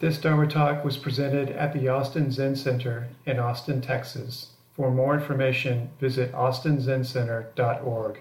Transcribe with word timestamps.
This 0.00 0.16
Dharma 0.16 0.46
talk 0.46 0.82
was 0.82 0.96
presented 0.96 1.50
at 1.50 1.74
the 1.74 1.88
Austin 1.88 2.30
Zen 2.30 2.56
Center 2.56 3.08
in 3.26 3.38
Austin, 3.38 3.82
Texas. 3.82 4.46
For 4.72 4.90
more 4.90 5.12
information, 5.14 5.90
visit 6.00 6.32
austinzencenter.org. 6.32 8.18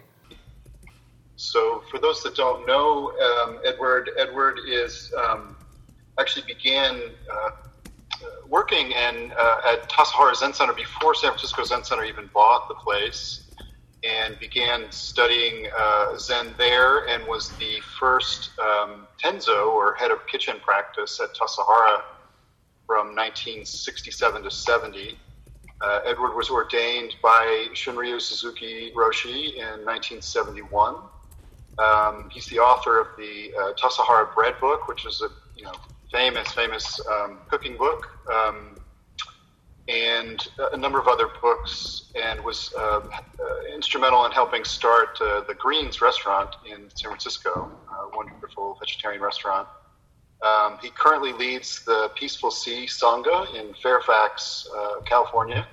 So, 1.38 1.81
for 1.89 1.97
those 1.97 2.21
that 2.23 2.36
don't 2.36 2.68
know, 2.68 3.13
um, 3.18 3.62
Edward, 3.63 4.12
Edward 4.18 4.60
is 4.68 5.13
um, 5.26 5.55
actually 6.20 6.54
began 6.54 7.00
uh, 7.32 7.52
working 8.50 8.93
and 8.93 9.32
uh, 9.32 9.61
at 9.66 9.89
Tassajara 9.89 10.36
Zen 10.36 10.54
Center 10.54 10.73
before 10.73 11.16
San 11.16 11.30
Francisco 11.30 11.64
Zen 11.64 11.86
Center 11.86 12.04
even 12.04 12.30
bought 12.34 12.68
the 12.68 12.75
place 12.75 13.48
and 14.04 14.39
began 14.39 14.86
studying 14.91 15.68
uh, 15.77 16.18
Zen 16.18 16.54
there 16.57 17.07
and 17.07 17.27
was 17.27 17.52
the 17.59 17.79
first 18.00 18.52
um, 18.59 19.07
Tenzo 19.23 19.68
or 19.68 19.95
head 19.95 20.11
of 20.11 20.25
kitchen 20.27 20.55
practice 20.64 21.20
at 21.21 21.29
Tassajara 21.36 22.01
from 22.88 23.07
1967 23.15 24.43
to 24.43 24.51
70. 24.51 25.18
Uh, 25.82 26.00
Edward 26.05 26.36
was 26.36 26.50
ordained 26.50 27.15
by 27.21 27.68
Shunryu 27.74 28.19
Suzuki 28.21 28.91
Roshi 28.96 29.55
in 29.55 29.86
1971. 29.86 30.96
Um, 31.77 32.30
he's 32.31 32.47
the 32.47 32.59
author 32.59 33.00
of 33.00 33.08
the 33.17 33.52
uh, 33.59 33.73
Tassajara 33.73 34.33
Bread 34.33 34.55
Book, 34.59 34.88
which 34.88 35.05
is 35.05 35.22
a 35.22 35.30
you 35.55 35.63
know 35.63 35.73
famous, 36.11 36.52
famous 36.52 37.00
um, 37.09 37.39
cooking 37.50 37.77
book. 37.77 38.08
Um, 38.33 38.78
and 39.89 40.48
a 40.72 40.78
number 40.78 41.00
of 41.00 41.08
other 41.08 41.30
books, 41.42 42.11
and 42.16 42.44
was 42.44 42.72
uh, 42.78 43.00
uh, 43.00 43.20
instrumental 43.73 44.25
in 44.25 44.31
helping 44.31 44.64
start 44.64 45.20
uh, 45.20 45.42
the 45.47 45.56
Greens 45.56 46.00
restaurant 46.00 46.56
in 46.66 46.89
San 46.95 47.09
Francisco, 47.09 47.72
a 47.89 48.16
wonderful 48.16 48.78
vegetarian 48.80 49.22
restaurant. 49.22 49.67
Um, 50.42 50.78
he 50.81 50.89
currently 50.92 51.33
leads 51.33 51.83
the 51.86 52.11
Peaceful 52.16 52.52
Sea 52.52 52.86
Sangha 52.86 53.53
in 53.56 53.73
Fairfax, 53.81 54.67
uh, 54.78 55.02
California, 55.02 55.67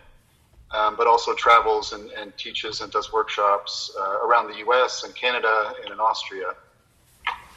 um, 0.73 0.97
but 0.97 1.07
also 1.07 1.35
travels 1.35 1.93
and, 1.93 2.11
and, 2.13 2.37
teaches 2.37 2.81
and 2.81 2.91
does 2.91 3.13
workshops 3.13 3.95
uh, 4.01 4.27
around 4.27 4.51
the 4.51 4.59
U.S. 4.59 5.05
and 5.05 5.15
Canada 5.15 5.75
and 5.85 5.93
in 5.93 6.01
Austria. 6.01 6.55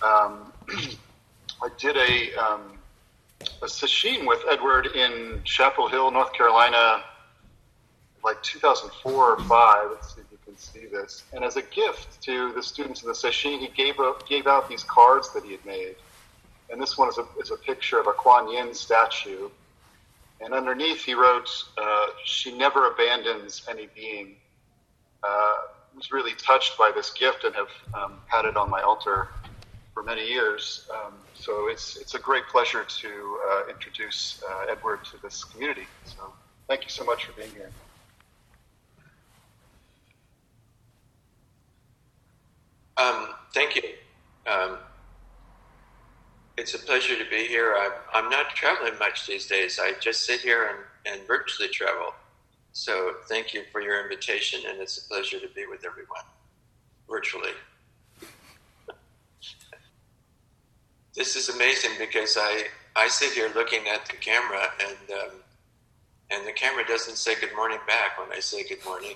Um, 0.03 0.53
I 1.61 1.69
did 1.77 1.97
a 1.97 2.33
um, 2.35 2.78
a 3.41 3.65
sesshin 3.65 4.27
with 4.27 4.41
Edward 4.49 4.87
in 4.87 5.41
Chapel 5.43 5.87
Hill, 5.87 6.11
North 6.11 6.33
Carolina, 6.33 7.03
like 8.23 8.41
2004 8.43 9.13
or 9.13 9.39
five. 9.43 9.87
Let's 9.91 10.15
see 10.15 10.21
if 10.21 10.27
you 10.31 10.37
can 10.45 10.57
see 10.57 10.85
this. 10.85 11.23
And 11.33 11.43
as 11.43 11.55
a 11.55 11.61
gift 11.61 12.21
to 12.23 12.51
the 12.53 12.61
students 12.61 13.01
in 13.01 13.07
the 13.07 13.13
sesshin, 13.13 13.59
he 13.59 13.69
gave 13.69 13.99
up, 13.99 14.27
gave 14.27 14.47
out 14.47 14.67
these 14.67 14.83
cards 14.83 15.33
that 15.33 15.43
he 15.43 15.51
had 15.51 15.65
made. 15.65 15.95
And 16.69 16.81
this 16.81 16.97
one 16.97 17.09
is 17.09 17.17
a, 17.17 17.25
is 17.39 17.51
a 17.51 17.57
picture 17.57 17.99
of 17.99 18.07
a 18.07 18.13
Kuan 18.13 18.51
Yin 18.51 18.73
statue. 18.73 19.49
And 20.41 20.53
underneath, 20.53 21.03
he 21.03 21.15
wrote, 21.15 21.49
uh, 21.77 22.07
"She 22.23 22.57
never 22.57 22.87
abandons 22.87 23.65
any 23.69 23.87
being." 23.93 24.35
Uh, 25.23 25.27
I 25.27 25.95
was 25.95 26.11
really 26.11 26.33
touched 26.35 26.77
by 26.77 26.91
this 26.95 27.11
gift 27.11 27.43
and 27.43 27.53
have 27.55 27.69
um, 27.93 28.21
had 28.27 28.45
it 28.45 28.55
on 28.55 28.69
my 28.69 28.81
altar 28.81 29.29
for 29.93 30.03
many 30.03 30.25
years. 30.25 30.87
Um, 30.93 31.13
so 31.39 31.69
it's 31.69 31.95
it's 31.97 32.15
a 32.15 32.19
great 32.19 32.45
pleasure 32.47 32.83
to 32.83 33.39
uh, 33.49 33.61
introduce 33.69 34.43
uh, 34.49 34.71
Edward 34.71 35.05
to 35.05 35.21
this 35.21 35.43
community. 35.43 35.87
So 36.03 36.33
thank 36.67 36.83
you 36.83 36.89
so 36.89 37.05
much 37.05 37.25
for 37.25 37.31
being 37.33 37.51
here. 37.51 37.71
Um, 42.97 43.29
thank 43.53 43.77
you. 43.77 43.83
Um, 44.45 44.77
it's 46.57 46.73
a 46.73 46.79
pleasure 46.79 47.17
to 47.17 47.29
be 47.29 47.47
here. 47.47 47.73
I'm, 47.79 48.25
I'm 48.25 48.29
not 48.29 48.49
traveling 48.49 48.99
much 48.99 49.25
these 49.25 49.47
days. 49.47 49.79
I 49.81 49.93
just 50.01 50.25
sit 50.25 50.41
here 50.41 50.67
and, 51.05 51.13
and 51.19 51.25
virtually 51.25 51.69
travel. 51.69 52.13
So 52.73 53.13
thank 53.29 53.53
you 53.53 53.63
for 53.71 53.79
your 53.79 54.03
invitation, 54.03 54.59
and 54.67 54.79
it's 54.81 54.97
a 54.97 55.07
pleasure 55.07 55.39
to 55.39 55.47
be 55.55 55.65
with 55.67 55.85
everyone 55.85 56.23
virtually. 57.09 57.51
This 61.19 61.35
is 61.35 61.49
amazing 61.49 61.91
because 61.99 62.37
I, 62.39 62.63
I 62.95 63.09
sit 63.09 63.33
here 63.33 63.51
looking 63.53 63.89
at 63.89 64.05
the 64.05 64.15
camera 64.15 64.67
and 64.79 65.19
um, 65.19 65.31
and 66.31 66.47
the 66.47 66.53
camera 66.53 66.85
doesn't 66.87 67.17
say 67.17 67.35
good 67.41 67.53
morning 67.57 67.79
back 67.87 68.17
when 68.17 68.31
I 68.31 68.39
say 68.39 68.63
good 68.63 68.83
morning. 68.85 69.15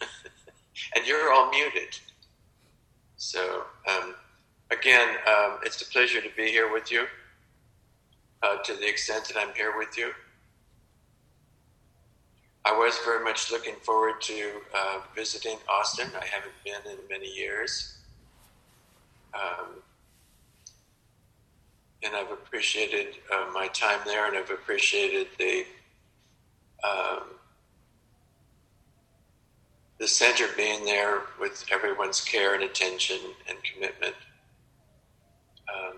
and 0.96 1.06
you're 1.06 1.32
all 1.32 1.48
muted. 1.50 1.96
So 3.16 3.66
um, 3.88 4.16
again, 4.72 5.10
um, 5.28 5.58
it's 5.62 5.80
a 5.80 5.86
pleasure 5.86 6.20
to 6.20 6.28
be 6.36 6.48
here 6.48 6.72
with 6.72 6.90
you. 6.90 7.06
Uh, 8.42 8.56
to 8.64 8.74
the 8.74 8.88
extent 8.88 9.26
that 9.28 9.38
I'm 9.38 9.54
here 9.54 9.78
with 9.78 9.96
you, 9.96 10.10
I 12.64 12.72
was 12.72 12.98
very 13.04 13.22
much 13.22 13.52
looking 13.52 13.76
forward 13.76 14.20
to 14.22 14.50
uh, 14.76 14.98
visiting 15.14 15.56
Austin. 15.68 16.08
I 16.20 16.26
haven't 16.26 16.52
been 16.64 16.90
in 16.90 16.98
many 17.08 17.32
years. 17.32 17.98
Um, 19.34 19.83
and 22.04 22.14
I've 22.14 22.30
appreciated 22.30 23.14
uh, 23.32 23.46
my 23.52 23.68
time 23.68 24.00
there, 24.04 24.26
and 24.28 24.36
I've 24.36 24.50
appreciated 24.50 25.28
the 25.38 25.64
um, 26.86 27.22
the 29.98 30.06
center 30.06 30.46
being 30.56 30.84
there 30.84 31.22
with 31.40 31.64
everyone's 31.72 32.20
care 32.20 32.54
and 32.54 32.64
attention 32.64 33.18
and 33.48 33.56
commitment. 33.62 34.14
Um, 35.72 35.96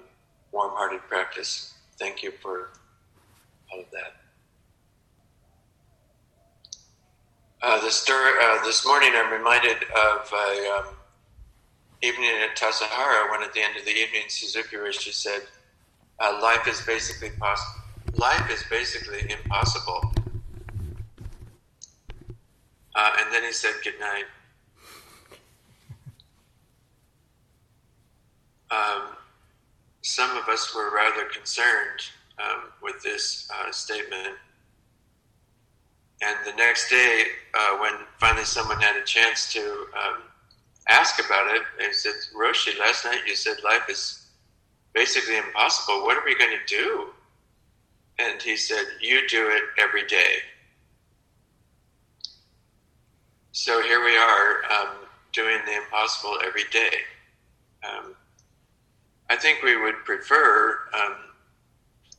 warm-hearted 0.52 1.00
practice. 1.08 1.74
Thank 1.98 2.22
you 2.22 2.30
for 2.30 2.70
all 3.72 3.80
of 3.80 3.86
that. 3.90 4.14
Uh, 7.62 7.80
this, 7.80 8.08
uh, 8.08 8.64
this 8.64 8.86
morning, 8.86 9.10
I'm 9.14 9.32
reminded 9.32 9.78
of 9.82 10.32
a 10.32 10.78
um, 10.78 10.94
evening 12.02 12.30
at 12.48 12.56
Tassajara 12.56 13.30
when, 13.30 13.42
at 13.42 13.52
the 13.54 13.60
end 13.60 13.76
of 13.76 13.84
the 13.84 13.90
evening, 13.90 14.24
Suzuki 14.28 14.76
Roshi 14.76 15.12
said, 15.12 15.42
uh, 16.18 16.38
life 16.42 16.66
is 16.66 16.80
basically 16.82 17.30
possible. 17.38 17.82
Life 18.14 18.50
is 18.50 18.64
basically 18.70 19.30
impossible. 19.30 20.12
Uh, 22.94 23.12
and 23.20 23.32
then 23.32 23.42
he 23.42 23.52
said 23.52 23.74
good 23.84 24.00
night. 24.00 24.24
Um, 28.70 29.16
some 30.02 30.36
of 30.36 30.48
us 30.48 30.74
were 30.74 30.94
rather 30.94 31.24
concerned 31.24 32.00
um, 32.38 32.70
with 32.82 33.02
this 33.02 33.48
uh, 33.54 33.70
statement. 33.70 34.34
And 36.22 36.36
the 36.46 36.54
next 36.56 36.88
day, 36.88 37.24
uh, 37.54 37.76
when 37.78 37.92
finally 38.18 38.44
someone 38.44 38.80
had 38.80 38.96
a 38.96 39.04
chance 39.04 39.52
to 39.52 39.60
um, 39.60 40.22
ask 40.88 41.22
about 41.24 41.54
it, 41.54 41.62
they 41.78 41.92
said, 41.92 42.14
Roshi, 42.34 42.78
last 42.78 43.04
night 43.04 43.20
you 43.26 43.36
said 43.36 43.56
life 43.62 43.90
is 43.90 44.25
basically 44.96 45.36
impossible. 45.36 46.02
What 46.04 46.16
are 46.16 46.24
we 46.24 46.34
going 46.34 46.56
to 46.56 46.74
do? 46.74 47.08
And 48.18 48.40
he 48.40 48.56
said, 48.56 48.84
You 49.00 49.28
do 49.28 49.50
it 49.50 49.62
every 49.78 50.06
day. 50.06 50.36
So 53.52 53.82
here 53.82 54.02
we 54.02 54.16
are 54.16 54.62
um, 54.72 54.88
doing 55.32 55.58
the 55.66 55.76
impossible 55.76 56.38
every 56.44 56.64
day. 56.72 56.96
Um, 57.86 58.14
I 59.28 59.36
think 59.36 59.62
we 59.62 59.76
would 59.76 59.96
prefer, 60.06 60.78
um, 60.98 61.16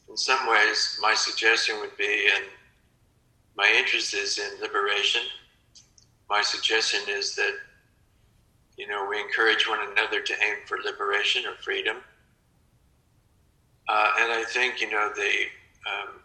in 0.09 0.15
some 0.15 0.47
ways, 0.47 0.99
my 1.01 1.15
suggestion 1.15 1.79
would 1.79 1.97
be, 1.97 2.29
and 2.35 2.45
my 3.55 3.73
interest 3.75 4.13
is 4.13 4.37
in 4.37 4.61
liberation. 4.61 5.21
My 6.29 6.43
suggestion 6.43 7.01
is 7.09 7.35
that, 7.35 7.55
you 8.77 8.87
know, 8.87 9.07
we 9.09 9.19
encourage 9.19 9.67
one 9.67 9.79
another 9.91 10.21
to 10.21 10.33
aim 10.33 10.57
for 10.67 10.77
liberation 10.83 11.43
or 11.47 11.55
freedom. 11.63 11.97
Uh, 13.89 14.11
and 14.19 14.31
I 14.31 14.43
think, 14.43 14.81
you 14.81 14.89
know, 14.91 15.11
the 15.15 15.31
um, 15.87 16.19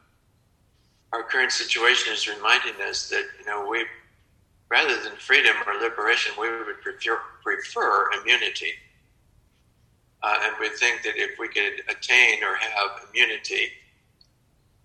our 1.12 1.22
current 1.22 1.52
situation 1.52 2.12
is 2.12 2.26
reminding 2.26 2.74
us 2.88 3.08
that, 3.10 3.24
you 3.38 3.46
know, 3.46 3.68
we, 3.68 3.84
rather 4.70 5.00
than 5.02 5.12
freedom 5.16 5.54
or 5.66 5.74
liberation, 5.74 6.32
we 6.40 6.50
would 6.50 6.80
prefer, 6.82 7.20
prefer 7.42 8.10
immunity. 8.20 8.72
Uh, 10.22 10.38
and 10.42 10.54
we 10.60 10.68
think 10.70 11.02
that 11.02 11.16
if 11.16 11.38
we 11.38 11.48
could 11.48 11.82
attain 11.88 12.42
or 12.42 12.56
have 12.56 13.06
immunity, 13.10 13.68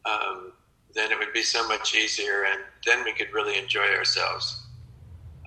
um, 0.06 0.52
then 0.94 1.12
it 1.12 1.20
would 1.20 1.34
be 1.34 1.44
so 1.44 1.68
much 1.68 1.96
easier, 1.96 2.46
and 2.46 2.62
then 2.86 3.04
we 3.04 3.14
could 3.14 3.32
really 3.34 3.58
enjoy 3.58 3.86
ourselves, 3.96 4.66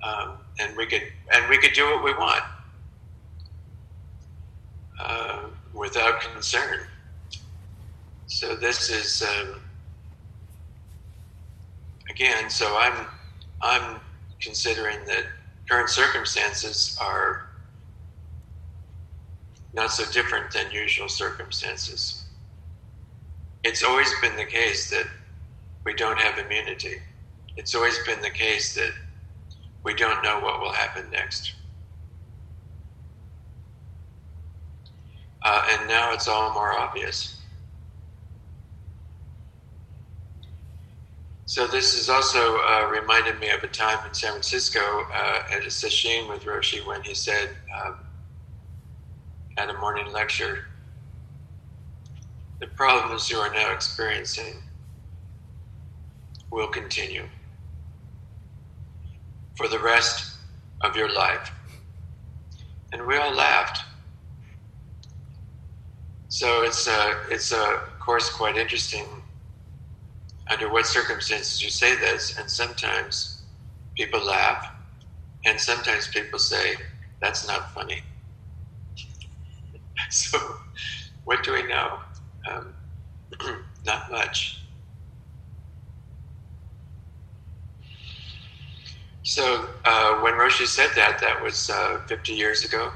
um, 0.02 0.36
and 0.60 0.76
we 0.76 0.86
could 0.86 1.02
and 1.34 1.48
we 1.48 1.58
could 1.58 1.72
do 1.72 1.86
what 1.86 2.04
we 2.04 2.12
want 2.12 2.42
uh, 5.00 5.40
without 5.74 6.20
concern. 6.20 6.80
So 8.30 8.54
this 8.56 8.90
is 8.90 9.22
um, 9.22 9.56
again. 12.10 12.48
So 12.48 12.76
I'm 12.78 13.06
I'm 13.60 14.00
considering 14.40 14.98
that 15.06 15.24
current 15.68 15.90
circumstances 15.90 16.96
are 17.02 17.42
not 19.74 19.92
so 19.92 20.04
different 20.12 20.52
than 20.52 20.70
usual 20.72 21.08
circumstances. 21.08 22.26
it's 23.64 23.84
always 23.84 24.10
been 24.22 24.36
the 24.36 24.44
case 24.46 24.90
that 24.90 25.06
we 25.86 25.94
don't 25.94 26.18
have 26.20 26.38
immunity. 26.38 26.96
It's 27.56 27.74
always 27.74 27.98
been 28.06 28.22
the 28.22 28.30
case 28.30 28.74
that 28.74 28.92
we 29.84 29.94
don't 29.94 30.22
know 30.24 30.40
what 30.40 30.60
will 30.60 30.72
happen 30.72 31.10
next. 31.12 31.54
Uh, 35.44 35.62
and 35.72 35.88
now 35.88 36.12
it's 36.14 36.28
all 36.28 36.54
more 36.54 36.72
obvious. 36.78 37.39
So 41.50 41.66
this 41.66 41.96
has 41.96 42.08
also 42.08 42.58
uh, 42.58 42.88
reminded 42.92 43.40
me 43.40 43.50
of 43.50 43.60
a 43.64 43.66
time 43.66 43.98
in 44.06 44.14
San 44.14 44.30
Francisco 44.30 44.78
uh, 45.12 45.40
at 45.52 45.64
a 45.64 45.66
sesshin 45.66 46.28
with 46.28 46.44
Roshi 46.44 46.86
when 46.86 47.02
he 47.02 47.12
said 47.12 47.48
um, 47.84 47.96
at 49.58 49.68
a 49.68 49.76
morning 49.80 50.12
lecture, 50.12 50.58
the 52.60 52.68
problems 52.68 53.28
you 53.28 53.38
are 53.38 53.52
now 53.52 53.74
experiencing 53.74 54.62
will 56.52 56.68
continue 56.68 57.24
for 59.56 59.66
the 59.66 59.80
rest 59.80 60.36
of 60.82 60.94
your 60.94 61.12
life. 61.12 61.52
And 62.92 63.08
we 63.08 63.16
all 63.16 63.34
laughed. 63.34 63.80
So 66.28 66.62
it's 66.62 66.86
uh, 66.86 67.14
it's 67.28 67.50
of 67.50 67.98
course 67.98 68.30
quite 68.30 68.56
interesting 68.56 69.06
under 70.50 70.70
what 70.72 70.86
circumstances 70.86 71.62
you 71.62 71.70
say 71.70 71.96
this, 71.96 72.36
and 72.38 72.50
sometimes 72.50 73.42
people 73.96 74.24
laugh, 74.24 74.64
and 75.44 75.60
sometimes 75.60 76.08
people 76.08 76.38
say 76.38 76.74
that's 77.20 77.46
not 77.46 77.70
funny. 77.72 77.98
so, 80.10 80.38
what 81.24 81.42
do 81.44 81.52
we 81.54 81.66
know? 81.66 81.98
Um, 82.50 82.74
not 83.86 84.10
much. 84.10 84.58
So 89.22 89.66
uh, 89.84 90.20
when 90.22 90.34
Roshi 90.34 90.66
said 90.66 90.88
that, 90.96 91.18
that 91.20 91.40
was 91.42 91.70
uh, 91.70 91.98
50 92.08 92.32
years 92.32 92.64
ago. 92.64 92.90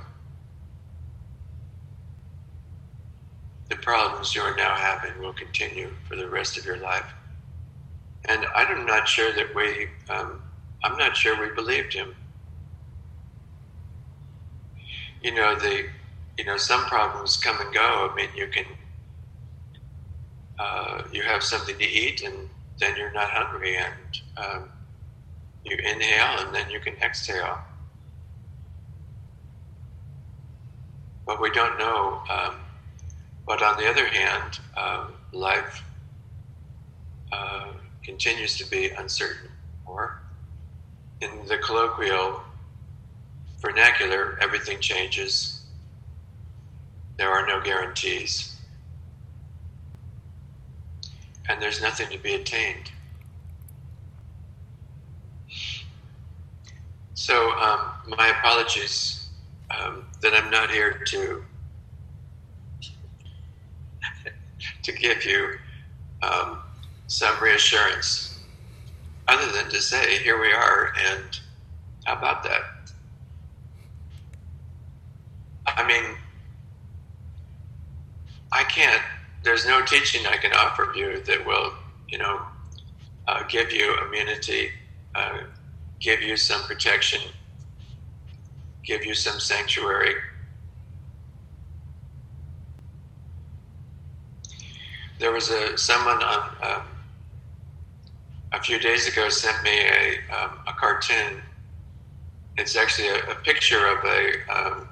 the 3.70 3.76
problems 3.76 4.35
you 4.35 4.43
are 4.43 4.56
now 4.56 4.76
having 4.76 5.20
will 5.20 5.32
continue 5.32 5.91
for 6.08 6.17
the 6.17 6.29
rest 6.29 6.58
of 6.58 6.64
your 6.64 6.79
life. 6.79 7.13
And 8.28 8.46
I'm 8.54 8.86
not 8.86 9.08
sure 9.08 9.32
that 9.34 9.54
we, 9.54 9.86
um, 10.14 10.40
I'm 10.84 10.96
not 10.98 11.16
sure 11.16 11.40
we 11.40 11.54
believed 11.54 11.92
him. 11.94 12.14
You 15.22 15.34
know, 15.34 15.58
the, 15.58 15.84
you 16.38 16.44
know, 16.44 16.56
some 16.56 16.84
problems 16.86 17.36
come 17.36 17.60
and 17.60 17.72
go. 17.74 18.08
I 18.10 18.14
mean, 18.14 18.30
you 18.36 18.48
can, 18.48 18.64
uh, 20.58 21.02
you 21.12 21.22
have 21.22 21.42
something 21.42 21.76
to 21.78 21.84
eat 21.84 22.22
and 22.22 22.34
then 22.80 22.96
you're 22.96 23.12
not 23.12 23.30
hungry 23.30 23.76
and 23.76 23.94
um, 24.44 24.68
you 25.64 25.76
inhale 25.78 26.46
and 26.46 26.54
then 26.54 26.70
you 26.70 26.80
can 26.80 26.94
exhale. 27.04 27.58
But 31.26 31.40
we 31.40 31.50
don't 31.50 31.78
know 31.78 32.20
um, 32.30 32.56
but 33.46 33.62
on 33.62 33.76
the 33.76 33.88
other 33.88 34.06
hand, 34.08 34.58
uh, 34.76 35.06
life 35.32 35.84
uh, 37.32 37.72
continues 38.04 38.56
to 38.58 38.68
be 38.70 38.90
uncertain. 38.98 39.50
Or, 39.86 40.22
in 41.20 41.46
the 41.48 41.58
colloquial 41.58 42.40
vernacular, 43.60 44.36
everything 44.42 44.78
changes. 44.80 45.64
There 47.18 47.30
are 47.30 47.46
no 47.46 47.62
guarantees. 47.62 48.60
And 51.48 51.60
there's 51.60 51.80
nothing 51.80 52.08
to 52.10 52.18
be 52.18 52.34
attained. 52.34 52.90
So, 57.14 57.52
um, 57.58 57.92
my 58.18 58.28
apologies 58.38 59.28
um, 59.70 60.04
that 60.22 60.34
I'm 60.34 60.50
not 60.50 60.70
here 60.70 60.98
to 61.06 61.42
to 64.82 64.92
give 64.92 65.24
you 65.24 65.54
um, 66.22 66.58
some 67.06 67.36
reassurance 67.42 68.40
other 69.28 69.50
than 69.52 69.70
to 69.70 69.80
say, 69.80 70.18
here 70.18 70.40
we 70.40 70.52
are, 70.52 70.88
and 71.10 71.38
how 72.04 72.16
about 72.18 72.42
that? 72.42 72.60
I 75.66 75.86
mean, 75.86 76.16
I 78.52 78.64
can't, 78.64 79.02
there's 79.44 79.66
no 79.66 79.84
teaching 79.84 80.26
I 80.26 80.36
can 80.36 80.52
offer 80.52 80.92
you 80.94 81.22
that 81.24 81.46
will, 81.46 81.72
you 82.10 82.18
know, 82.18 82.40
uh, 83.28 83.42
give 83.48 83.72
you 83.72 83.96
immunity, 84.06 84.68
uh, 85.14 85.38
give 86.00 86.22
you 86.22 86.36
some 86.36 86.62
protection, 86.64 87.20
give 88.84 89.04
you 89.04 89.14
some 89.14 89.40
sanctuary 89.40 90.14
there 95.18 95.32
was 95.32 95.50
a 95.50 95.76
someone 95.78 96.22
on 96.22 96.40
um, 96.62 96.82
a 98.54 98.60
few 98.60 98.78
days 98.78 99.08
ago 99.08 99.28
sent 99.28 99.62
me 99.64 99.70
a, 99.70 100.36
um, 100.36 100.58
a 100.66 100.72
cartoon. 100.78 101.42
It's 102.56 102.76
actually 102.76 103.08
a, 103.08 103.16
a 103.30 103.34
picture 103.44 103.86
of 103.86 104.04
a. 104.04 104.32
Um, 104.54 104.88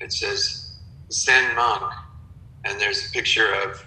it 0.00 0.12
says 0.12 0.78
Zen 1.12 1.54
monk, 1.54 1.92
and 2.64 2.80
there's 2.80 3.06
a 3.06 3.10
picture 3.12 3.54
of. 3.62 3.86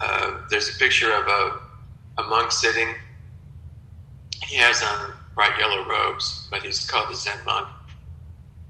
Uh, 0.00 0.32
there's 0.50 0.68
a 0.68 0.78
picture 0.78 1.12
of 1.12 1.26
a, 1.26 2.22
a 2.22 2.22
monk 2.28 2.52
sitting. 2.52 2.94
He 4.44 4.56
has 4.56 4.82
on 4.82 5.12
bright 5.34 5.58
yellow 5.58 5.88
robes, 5.88 6.46
but 6.50 6.62
he's 6.62 6.88
called 6.88 7.10
the 7.10 7.16
Zen 7.16 7.38
monk. 7.44 7.68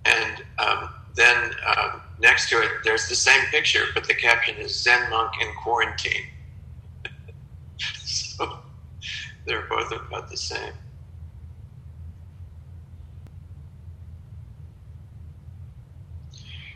And 0.05 0.43
um, 0.59 0.89
then 1.17 1.51
um, 1.77 2.01
next 2.21 2.49
to 2.51 2.63
it, 2.63 2.71
there's 2.85 3.09
the 3.09 3.15
same 3.15 3.45
picture, 3.51 3.85
but 3.95 4.07
the 4.07 4.15
caption 4.15 4.55
is 4.57 4.83
Zen 4.83 5.11
monk 5.11 5.33
in 5.41 5.49
quarantine. 5.63 6.25
so 7.79 8.61
they're 9.49 9.65
both 9.71 9.93
about 9.93 10.31
the 10.31 10.37
same. 10.39 10.73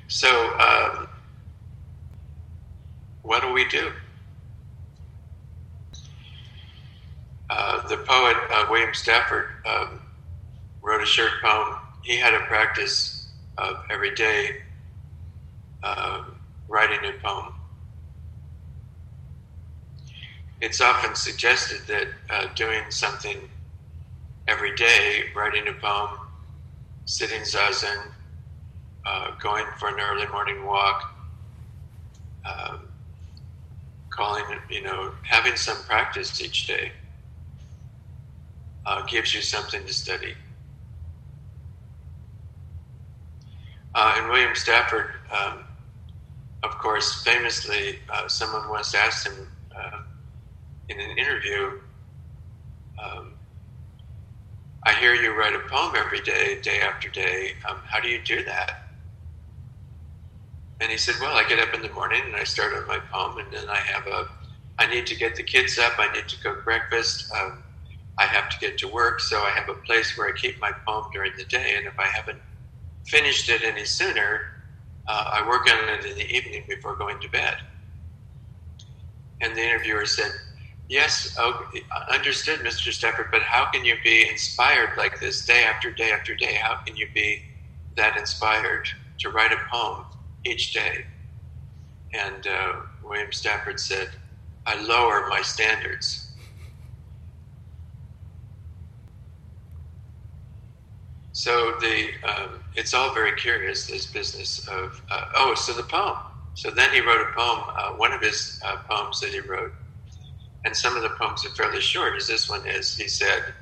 So, 0.08 0.28
um, 0.60 1.08
what 3.22 3.42
do 3.42 3.52
we 3.52 3.68
do? 3.68 3.92
Uh, 7.50 7.86
the 7.88 7.98
poet 7.98 8.36
uh, 8.52 8.66
William 8.70 8.94
Stafford 8.94 9.46
um, 9.66 10.00
wrote 10.82 11.02
a 11.02 11.06
short 11.06 11.32
poem. 11.42 11.76
He 12.02 12.18
had 12.18 12.34
a 12.34 12.40
practice 12.46 13.28
of 13.58 13.76
every 13.90 14.14
day 14.14 14.48
uh, 15.82 16.22
writing 16.68 16.98
a 17.04 17.26
poem. 17.26 17.52
It's 20.62 20.80
often 20.80 21.16
suggested 21.16 21.80
that 21.88 22.08
uh, 22.32 22.46
doing 22.54 22.82
something 22.90 23.38
every 24.48 24.74
day, 24.76 25.24
writing 25.36 25.68
a 25.68 25.72
poem, 25.74 26.10
sitting 27.04 27.42
zazen, 27.42 27.96
uh, 29.06 29.32
going 29.42 29.66
for 29.78 29.88
an 29.88 29.96
early 30.00 30.28
morning 30.28 30.64
walk, 30.64 31.02
um, 32.46 32.80
calling 34.10 34.44
it, 34.50 34.60
you 34.72 34.82
know, 34.84 35.12
having 35.28 35.56
some 35.56 35.82
practice 35.84 36.40
each 36.40 36.68
day 36.68 36.92
uh, 38.86 39.04
gives 39.06 39.34
you 39.34 39.42
something 39.42 39.84
to 39.86 39.92
study. 39.92 40.34
Uh, 43.96 44.14
and 44.18 44.28
William 44.30 44.54
Stafford 44.54 45.06
um, 45.36 45.64
of 46.64 46.78
course, 46.78 47.22
famously, 47.24 47.98
uh, 48.12 48.28
someone 48.28 48.70
once 48.70 48.94
asked 48.94 49.26
him 49.26 49.48
in 50.92 51.10
an 51.10 51.18
interview, 51.18 51.78
um, 53.02 53.32
I 54.86 54.94
hear 54.94 55.14
you 55.14 55.38
write 55.38 55.54
a 55.54 55.68
poem 55.70 55.94
every 55.96 56.20
day, 56.20 56.58
day 56.62 56.80
after 56.82 57.08
day. 57.08 57.50
Um, 57.68 57.78
how 57.88 58.00
do 58.00 58.08
you 58.08 58.20
do 58.24 58.44
that? 58.44 58.70
And 60.80 60.90
he 60.90 60.98
said, 60.98 61.14
Well, 61.20 61.36
I 61.36 61.48
get 61.48 61.60
up 61.60 61.74
in 61.74 61.82
the 61.82 61.92
morning 61.92 62.22
and 62.26 62.36
I 62.36 62.44
start 62.44 62.74
on 62.74 62.86
my 62.88 62.98
poem, 63.12 63.38
and 63.38 63.52
then 63.52 63.68
I 63.70 63.78
have 63.94 64.06
a, 64.06 64.24
I 64.78 64.86
need 64.92 65.06
to 65.06 65.16
get 65.16 65.36
the 65.36 65.42
kids 65.44 65.78
up, 65.78 65.94
I 65.98 66.12
need 66.12 66.28
to 66.28 66.36
cook 66.42 66.64
breakfast, 66.64 67.32
um, 67.40 67.62
I 68.18 68.24
have 68.24 68.48
to 68.50 68.56
get 68.60 68.78
to 68.78 68.92
work, 68.92 69.20
so 69.20 69.38
I 69.38 69.52
have 69.56 69.68
a 69.68 69.80
place 69.86 70.18
where 70.18 70.28
I 70.28 70.32
keep 70.36 70.60
my 70.60 70.72
poem 70.86 71.04
during 71.12 71.32
the 71.38 71.44
day, 71.44 71.74
and 71.76 71.86
if 71.86 71.94
I 71.98 72.08
haven't 72.08 72.40
finished 73.06 73.48
it 73.48 73.62
any 73.62 73.84
sooner, 73.84 74.40
uh, 75.08 75.24
I 75.32 75.48
work 75.48 75.62
on 75.70 75.88
it 75.88 76.04
in 76.04 76.16
the 76.16 76.30
evening 76.34 76.62
before 76.68 76.96
going 76.96 77.20
to 77.20 77.28
bed. 77.28 77.54
And 79.40 79.56
the 79.56 79.62
interviewer 79.62 80.06
said, 80.06 80.30
Yes, 80.92 81.36
oh, 81.38 81.64
understood, 82.12 82.60
Mr. 82.60 82.92
Stafford, 82.92 83.28
but 83.32 83.40
how 83.42 83.66
can 83.72 83.82
you 83.82 83.96
be 84.04 84.28
inspired 84.28 84.90
like 84.98 85.18
this 85.20 85.46
day 85.46 85.64
after 85.64 85.90
day 85.90 86.12
after 86.12 86.34
day? 86.36 86.58
How 86.62 86.76
can 86.86 86.96
you 86.96 87.08
be 87.14 87.40
that 87.96 88.18
inspired 88.18 88.86
to 89.20 89.30
write 89.30 89.52
a 89.52 89.56
poem 89.72 90.04
each 90.44 90.74
day? 90.74 91.06
And 92.12 92.46
uh, 92.46 92.72
William 93.02 93.32
Stafford 93.32 93.80
said, 93.80 94.08
I 94.66 94.82
lower 94.82 95.28
my 95.30 95.40
standards. 95.42 96.34
So 101.32 101.76
the 101.80 102.08
um, 102.28 102.60
it's 102.76 102.94
all 102.94 103.14
very 103.14 103.32
curious 103.36 103.86
this 103.86 104.06
business 104.06 104.68
of 104.68 105.02
uh, 105.10 105.22
oh 105.36 105.54
so 105.56 105.72
the 105.74 105.84
poem. 105.84 106.16
So 106.54 106.70
then 106.70 106.90
he 106.92 107.00
wrote 107.00 107.22
a 107.22 107.32
poem. 107.36 107.60
Uh, 107.78 107.92
one 107.96 108.12
of 108.12 108.22
his 108.22 108.60
uh, 108.66 108.76
poems 108.90 109.20
that 109.20 109.30
he 109.30 109.40
wrote, 109.40 109.72
and 110.64 110.76
some 110.76 110.96
of 110.96 111.02
the 111.02 111.10
poems 111.10 111.44
are 111.44 111.50
fairly 111.50 111.80
short. 111.80 112.16
As 112.16 112.26
this 112.26 112.48
one 112.48 112.66
is, 112.66 112.96
he 112.96 113.08
said, 113.08 113.54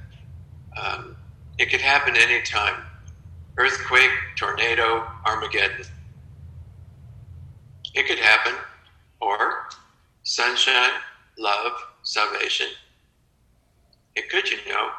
um, 0.76 1.16
"It 1.59 1.71
could 1.71 1.80
happen 1.80 2.16
anytime: 2.16 2.85
earthquake, 3.59 4.12
tornado, 4.37 5.07
Armageddon. 5.26 5.85
It 7.95 8.07
could 8.07 8.19
happen, 8.21 8.54
or 9.21 9.69
sunshine, 10.23 10.92
love, 11.38 11.73
salvation. 12.02 12.69
It 14.14 14.30
could, 14.30 14.49
you 14.50 14.59
know." 14.69 14.90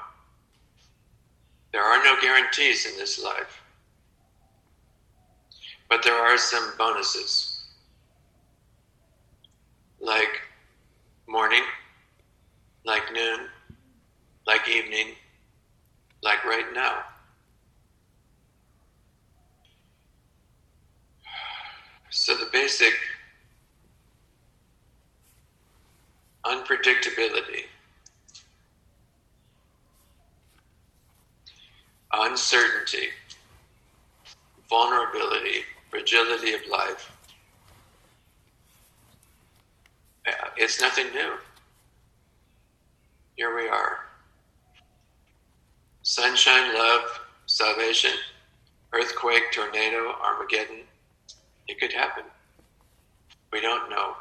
There 1.71 1.83
are 1.83 2.03
no 2.03 2.19
guarantees 2.21 2.85
in 2.85 2.97
this 2.97 3.23
life, 3.23 3.61
but 5.89 6.03
there 6.03 6.15
are 6.15 6.37
some 6.37 6.73
bonuses, 6.77 7.63
like 10.01 10.41
morning, 11.27 11.63
like 12.85 13.03
noon, 13.13 13.47
like 14.47 14.67
evening, 14.67 15.15
like 16.23 16.43
right 16.45 16.73
now. 16.73 16.99
So 22.09 22.35
the 22.35 22.47
basic 22.51 22.93
unpredictability 26.45 27.65
uncertainty, 32.13 33.07
vulnerability, 34.69 35.63
fragility 35.89 36.53
of 36.53 36.61
life. 36.69 37.11
Uh, 40.27 40.31
it's 40.57 40.79
nothing 40.81 41.07
new. 41.13 41.33
Here 43.35 43.55
we 43.55 43.67
are. 43.67 44.05
Sunshine, 46.03 46.73
love, 46.73 47.03
salvation, 47.45 48.11
earthquake, 48.93 49.51
tornado, 49.51 50.13
Armageddon. 50.23 50.81
It 51.67 51.79
could 51.79 51.93
happen. 51.93 52.23
We 53.51 53.61
don't 53.61 53.89
know. 53.89 54.15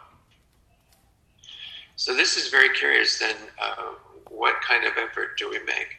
So, 1.97 2.15
this 2.15 2.37
is 2.37 2.49
very 2.49 2.71
curious 2.71 3.19
then. 3.19 3.37
Uh, 3.61 3.95
what 4.31 4.57
kind 4.63 4.85
of 4.85 4.93
effort 4.97 5.37
do 5.37 5.51
we 5.51 5.59
make? 5.65 5.97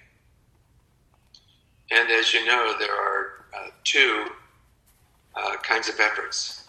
And 1.92 2.10
as 2.10 2.34
you 2.34 2.46
know, 2.46 2.74
there 2.80 2.96
are 2.96 3.46
uh, 3.54 3.70
two 3.84 4.26
uh, 5.36 5.58
kinds 5.58 5.90
of 5.90 6.00
efforts. 6.00 6.66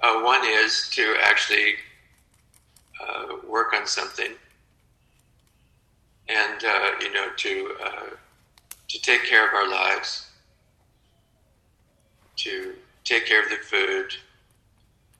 Uh, 0.00 0.20
one 0.20 0.40
is 0.46 0.88
to 0.90 1.16
actually 1.22 1.74
uh, 3.00 3.36
work 3.48 3.72
on 3.74 3.86
something, 3.86 4.32
and 6.28 6.64
uh, 6.64 6.90
you 7.00 7.12
know 7.12 7.28
to 7.36 7.74
uh, 7.84 8.10
to 8.88 9.02
take 9.02 9.24
care 9.24 9.46
of 9.46 9.54
our 9.54 9.70
lives, 9.70 10.26
to 12.36 12.74
take 13.04 13.26
care 13.26 13.42
of 13.42 13.50
the 13.50 13.56
food, 13.56 14.12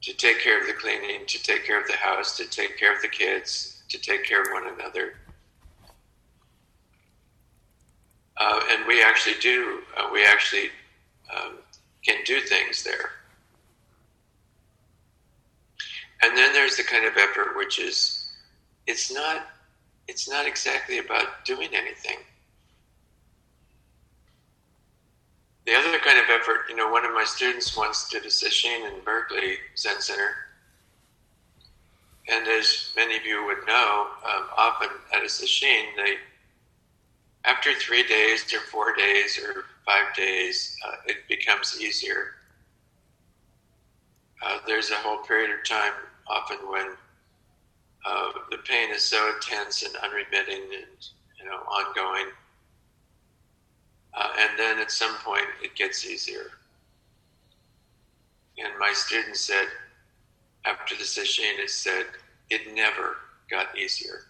to 0.03 0.13
take 0.15 0.41
care 0.41 0.61
of 0.61 0.67
the 0.67 0.73
cleaning, 0.73 1.27
to 1.27 1.43
take 1.43 1.65
care 1.65 1.81
of 1.81 1.87
the 1.87 1.97
house, 1.97 2.37
to 2.37 2.49
take 2.49 2.79
care 2.79 2.95
of 2.95 3.03
the 3.03 3.09
kids, 3.09 3.83
to 3.89 3.99
take 3.99 4.25
care 4.25 4.43
of 4.43 4.49
one 4.53 4.73
another 4.75 5.15
uh, 8.39 8.61
and 8.71 8.87
we 8.87 9.03
actually 9.03 9.35
do. 9.41 9.81
Uh, 9.97 10.09
we 10.13 10.25
actually 10.25 10.71
um, 11.35 11.59
can 12.05 12.17
do 12.25 12.41
things 12.41 12.83
there. 12.83 13.11
And 16.23 16.37
then 16.37 16.53
there's 16.53 16.77
the 16.77 16.83
kind 16.83 17.05
of 17.05 17.17
effort 17.17 17.57
which 17.57 17.79
is, 17.79 18.33
it's 18.87 19.13
not, 19.13 19.47
it's 20.09 20.29
not 20.29 20.47
exactly 20.47 20.99
about 20.99 21.45
doing 21.45 21.69
anything. 21.73 22.19
The 25.67 25.75
other 25.75 25.99
kind 25.99 26.19
of 26.19 26.25
effort, 26.31 26.61
you 26.69 26.77
know, 26.77 26.91
one 26.91 27.05
of 27.05 27.13
my 27.13 27.25
students 27.25 27.77
once 27.77 28.09
did 28.09 28.25
a 28.25 28.29
sesshin 28.29 28.91
in 28.91 29.05
Berkeley 29.05 29.59
Zen 29.77 30.01
Center. 30.01 30.35
And 32.31 32.49
as 32.49 32.91
many 32.97 33.17
of 33.17 33.25
you 33.25 33.45
would 33.45 33.67
know, 33.67 34.07
um, 34.25 34.49
often 34.57 34.89
at 35.15 35.23
a 35.23 35.27
sesshin, 35.27 35.85
they 35.97 36.17
after 37.45 37.73
three 37.75 38.03
days 38.03 38.53
or 38.53 38.61
four 38.61 38.95
days 38.95 39.39
or 39.39 39.65
five 39.87 40.15
days, 40.15 40.77
uh, 40.87 40.97
it 41.07 41.17
becomes 41.29 41.81
easier. 41.81 42.35
Uh, 44.45 44.59
there's 44.67 44.91
a 44.91 44.97
whole 44.97 45.19
period 45.19 45.51
of 45.51 45.67
time, 45.67 45.93
often 46.29 46.59
when 46.71 46.87
uh, 48.05 48.31
the 48.51 48.59
pain 48.59 48.91
is 48.91 49.03
so 49.03 49.33
intense 49.35 49.83
and 49.83 49.95
unremitting 49.97 50.63
and 50.63 51.09
you 51.39 51.45
know 51.45 51.57
ongoing, 51.57 52.27
uh, 54.15 54.29
and 54.39 54.59
then 54.59 54.79
at 54.79 54.91
some 54.91 55.15
point 55.17 55.47
it 55.63 55.75
gets 55.75 56.07
easier. 56.07 56.51
And 58.59 58.73
my 58.81 58.93
student 58.93 59.37
said, 59.37 59.67
after 60.65 60.97
the 60.97 61.05
session, 61.05 61.45
it 61.59 61.71
said 61.71 62.07
it 62.51 62.75
never 62.75 63.17
got 63.49 63.79
easier. 63.79 64.23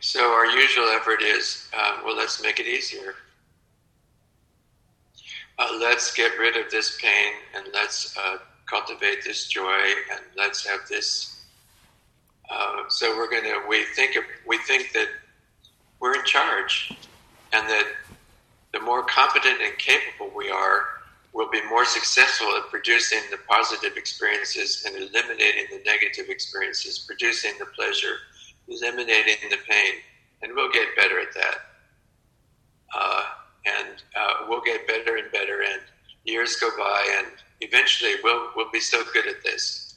So 0.00 0.32
our 0.32 0.46
usual 0.46 0.88
effort 0.90 1.22
is, 1.22 1.68
uh, 1.76 1.98
well, 2.04 2.16
let's 2.16 2.40
make 2.42 2.60
it 2.60 2.66
easier. 2.66 3.14
Uh, 5.58 5.76
let's 5.80 6.14
get 6.14 6.38
rid 6.38 6.56
of 6.56 6.70
this 6.70 6.98
pain 7.00 7.32
and 7.54 7.66
let's 7.72 8.16
uh, 8.16 8.38
cultivate 8.66 9.24
this 9.24 9.46
joy 9.48 9.78
and 10.12 10.20
let's 10.36 10.66
have 10.66 10.80
this. 10.88 11.44
Uh, 12.50 12.88
so 12.88 13.16
we're 13.16 13.28
going 13.28 13.42
to 13.42 13.60
we 13.68 13.84
think 13.96 14.16
of, 14.16 14.22
we 14.46 14.58
think 14.58 14.92
that 14.92 15.08
we're 16.00 16.14
in 16.14 16.24
charge, 16.24 16.92
and 17.52 17.68
that 17.68 17.86
the 18.72 18.80
more 18.80 19.02
competent 19.04 19.60
and 19.60 19.76
capable 19.78 20.30
we 20.34 20.48
are, 20.48 20.84
we'll 21.32 21.50
be 21.50 21.62
more 21.68 21.84
successful 21.84 22.48
at 22.56 22.62
producing 22.70 23.20
the 23.30 23.38
positive 23.48 23.96
experiences 23.96 24.84
and 24.86 24.96
eliminating 24.96 25.66
the 25.70 25.82
negative 25.84 26.26
experiences, 26.28 27.00
producing 27.00 27.52
the 27.58 27.66
pleasure 27.66 28.18
eliminating 28.68 29.36
the 29.50 29.56
pain, 29.68 29.94
and 30.42 30.52
we'll 30.54 30.70
get 30.70 30.94
better 30.96 31.20
at 31.20 31.34
that. 31.34 31.56
And 33.66 34.02
uh, 34.16 34.46
we'll 34.48 34.62
get 34.62 34.86
better 34.86 35.16
and 35.16 35.30
better, 35.32 35.62
and 35.62 35.80
years 36.24 36.56
go 36.56 36.70
by, 36.78 37.18
and 37.18 37.26
eventually 37.60 38.14
we'll 38.22 38.50
we'll 38.56 38.70
be 38.70 38.80
so 38.80 39.02
good 39.12 39.26
at 39.26 39.42
this. 39.42 39.96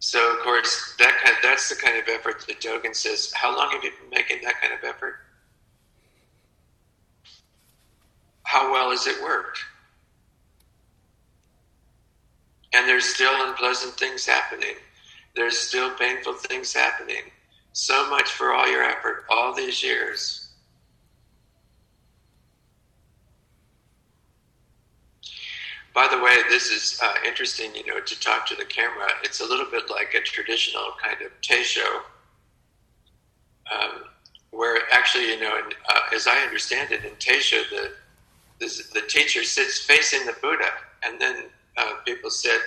So 0.00 0.36
of 0.36 0.40
course 0.44 0.94
that 0.98 1.18
kind 1.22 1.36
of, 1.36 1.42
that's 1.42 1.68
the 1.68 1.74
kind 1.74 1.98
of 1.98 2.08
effort 2.08 2.44
that 2.46 2.60
Dogen 2.60 2.94
says. 2.94 3.32
How 3.34 3.56
long 3.56 3.70
have 3.72 3.84
you 3.84 3.90
been 3.90 4.10
making 4.10 4.42
that 4.42 4.60
kind 4.60 4.72
of 4.72 4.82
effort? 4.84 5.16
How 8.44 8.72
well 8.72 8.90
has 8.90 9.06
it 9.06 9.22
worked? 9.22 9.58
And 12.72 12.88
there's 12.88 13.04
still 13.04 13.32
unpleasant 13.48 13.94
things 13.94 14.24
happening 14.24 14.76
there's 15.38 15.56
still 15.56 15.94
painful 15.94 16.34
things 16.34 16.72
happening. 16.72 17.22
So 17.72 18.10
much 18.10 18.28
for 18.28 18.52
all 18.52 18.68
your 18.68 18.82
effort, 18.82 19.24
all 19.30 19.54
these 19.54 19.84
years. 19.84 20.47
By 25.98 26.06
the 26.06 26.22
way, 26.22 26.36
this 26.48 26.70
is 26.70 27.00
uh, 27.02 27.14
interesting, 27.26 27.74
you 27.74 27.84
know, 27.84 27.98
to 27.98 28.20
talk 28.20 28.46
to 28.46 28.54
the 28.54 28.64
camera. 28.64 29.08
It's 29.24 29.40
a 29.40 29.44
little 29.44 29.66
bit 29.68 29.90
like 29.90 30.14
a 30.14 30.20
traditional 30.20 30.92
kind 31.02 31.20
of 31.22 31.32
teisho, 31.40 32.02
um, 33.72 34.04
where 34.52 34.82
actually, 34.92 35.30
you 35.30 35.40
know, 35.40 35.58
in, 35.58 35.64
uh, 35.64 36.00
as 36.14 36.28
I 36.28 36.36
understand 36.36 36.92
it, 36.92 37.04
in 37.04 37.10
teisho, 37.16 37.68
the, 37.70 37.90
the, 38.60 38.82
the 38.94 39.00
teacher 39.08 39.42
sits 39.42 39.80
facing 39.80 40.24
the 40.24 40.36
Buddha, 40.40 40.70
and 41.02 41.20
then 41.20 41.46
uh, 41.76 41.94
people 42.06 42.30
sit 42.30 42.60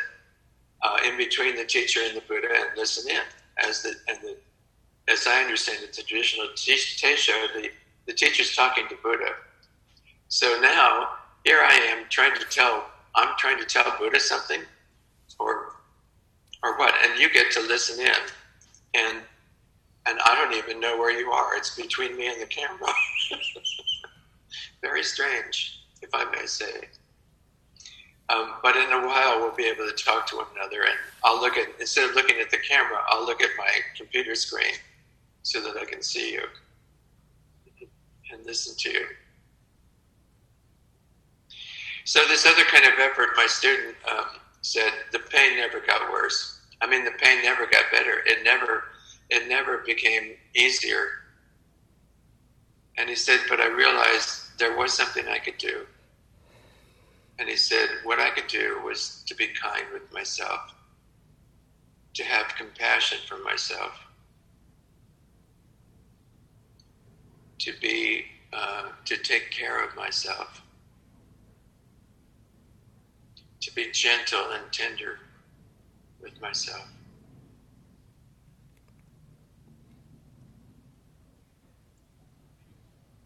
uh, 0.82 0.98
in 1.08 1.16
between 1.16 1.56
the 1.56 1.64
teacher 1.64 2.02
and 2.04 2.18
the 2.18 2.24
Buddha 2.28 2.50
and 2.54 2.72
listen 2.76 3.10
in. 3.10 3.22
As 3.66 3.82
the 3.82 3.94
and 4.10 4.18
the 4.22 4.36
as 5.08 5.26
I 5.26 5.42
understand 5.42 5.80
it, 5.84 5.94
the 5.94 6.04
traditional 6.04 6.48
teisho, 6.48 7.32
the 7.54 7.70
the 8.08 8.14
teacher's 8.14 8.54
talking 8.58 8.90
to 8.90 8.96
Buddha. 9.02 9.36
So 10.28 10.60
now 10.60 11.12
here 11.46 11.60
I 11.62 11.76
am 11.76 12.08
trying 12.10 12.38
to 12.38 12.46
tell 12.48 12.91
I'm 13.16 13.36
trying 13.38 13.60
to 13.60 13.66
tell 13.66 13.96
Buddha 14.00 14.20
something, 14.20 14.62
or 15.40 15.74
or 16.64 16.78
what, 16.78 16.94
and 17.04 17.20
you 17.20 17.30
get 17.32 17.52
to 17.54 17.62
listen 17.62 18.00
in, 18.00 18.12
and 18.96 19.18
and 20.08 20.20
I 20.26 20.36
don't 20.36 20.58
even 20.58 20.80
know 20.80 20.98
where 20.98 21.12
you 21.18 21.32
are. 21.32 21.56
It's 21.56 21.76
between 21.76 22.18
me 22.18 22.28
and 22.28 22.42
the 22.42 22.46
camera. 22.46 22.88
Very 24.82 25.04
strange, 25.04 25.80
if 26.02 26.10
I 26.14 26.26
may 26.32 26.46
say. 26.46 26.90
Um, 28.30 28.54
but 28.64 28.76
in 28.78 28.92
a 28.92 29.06
while, 29.06 29.40
we'll 29.40 29.56
be 29.56 29.66
able 29.66 29.86
to 29.90 30.04
talk 30.04 30.26
to 30.28 30.38
one 30.38 30.46
another, 30.56 30.82
and 30.84 30.96
I'll 31.24 31.40
look 31.42 31.58
at 31.58 31.68
instead 31.80 32.10
of 32.10 32.16
looking 32.16 32.40
at 32.40 32.50
the 32.50 32.58
camera, 32.58 33.00
I'll 33.10 33.26
look 33.26 33.42
at 33.42 33.50
my 33.58 33.70
computer 33.98 34.36
screen 34.36 34.74
so 35.44 35.62
that 35.62 35.78
I 35.78 35.86
can 35.86 36.02
see 36.02 36.34
you 36.34 36.44
and 38.32 38.46
listen 38.46 38.76
to 38.78 38.90
you. 38.90 39.06
So 42.12 42.20
this 42.28 42.46
other 42.46 42.66
kind 42.66 42.84
of 42.84 43.00
effort, 43.00 43.30
my 43.38 43.46
student 43.48 43.96
um, 44.12 44.26
said, 44.62 44.92
the 45.14 45.20
pain 45.20 45.56
never 45.56 45.80
got 45.80 46.12
worse. 46.12 46.60
I 46.82 46.86
mean, 46.86 47.06
the 47.06 47.12
pain 47.12 47.42
never 47.42 47.66
got 47.66 47.86
better. 47.90 48.22
It 48.26 48.44
never, 48.44 48.84
it 49.30 49.48
never 49.48 49.78
became 49.78 50.34
easier. 50.54 51.08
And 52.98 53.08
he 53.08 53.16
said, 53.16 53.40
but 53.48 53.62
I 53.62 53.68
realized 53.68 54.60
there 54.60 54.76
was 54.76 54.92
something 54.92 55.26
I 55.30 55.40
could 55.40 55.58
do. 55.58 55.86
And 57.40 57.48
he 57.48 57.56
said, 57.56 57.88
What 58.04 58.20
I 58.20 58.30
could 58.32 58.48
do 58.48 58.82
was 58.84 59.24
to 59.28 59.34
be 59.34 59.48
kind 59.48 59.86
with 59.94 60.12
myself, 60.12 60.74
to 62.16 62.26
have 62.26 62.56
compassion 62.58 63.20
for 63.26 63.38
myself, 63.38 63.98
to 67.60 67.72
be, 67.80 68.26
uh, 68.52 68.90
to 69.06 69.16
take 69.16 69.50
care 69.50 69.82
of 69.82 69.96
myself, 69.96 70.62
to 73.72 73.76
be 73.76 73.92
gentle 73.92 74.52
and 74.52 74.72
tender 74.72 75.20
with 76.22 76.40
myself. 76.42 76.88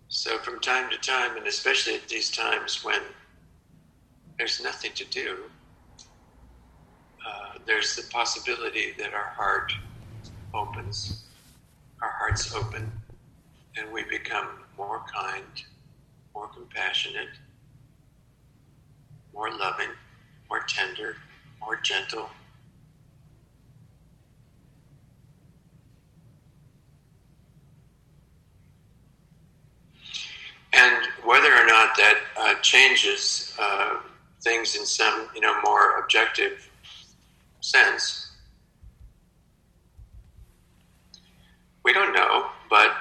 So, 0.07 0.37
from 0.37 0.59
time 0.59 0.89
to 0.91 0.97
time, 0.97 1.35
and 1.37 1.47
especially 1.47 1.95
at 1.95 2.07
these 2.07 2.29
times 2.31 2.83
when 2.83 3.01
there's 4.37 4.61
nothing 4.61 4.91
to 4.95 5.05
do. 5.05 5.37
Uh, 7.27 7.57
there's 7.65 7.95
the 7.95 8.03
possibility 8.11 8.93
that 8.99 9.13
our 9.13 9.31
heart 9.35 9.71
opens, 10.53 11.25
our 12.01 12.11
hearts 12.19 12.53
open, 12.53 12.91
and 13.77 13.91
we 13.91 14.03
become 14.03 14.47
more 14.77 15.01
kind, 15.13 15.43
more 16.35 16.47
compassionate, 16.47 17.29
more 19.33 19.49
loving, 19.51 19.89
more 20.55 20.63
tender, 20.69 21.17
more 21.59 21.75
gentle. 21.83 22.29
And 30.71 31.07
whether 31.25 31.53
or 31.53 31.65
not 31.65 31.97
that 31.97 32.19
uh, 32.37 32.53
changes 32.61 33.53
uh, 33.59 33.97
things 34.43 34.77
in 34.77 34.85
some 34.85 35.27
you 35.35 35.41
know 35.41 35.53
more 35.61 35.99
objective 35.99 36.69
sense. 37.59 38.31
We 41.83 41.91
don't 41.91 42.13
know, 42.13 42.47
but 42.69 42.95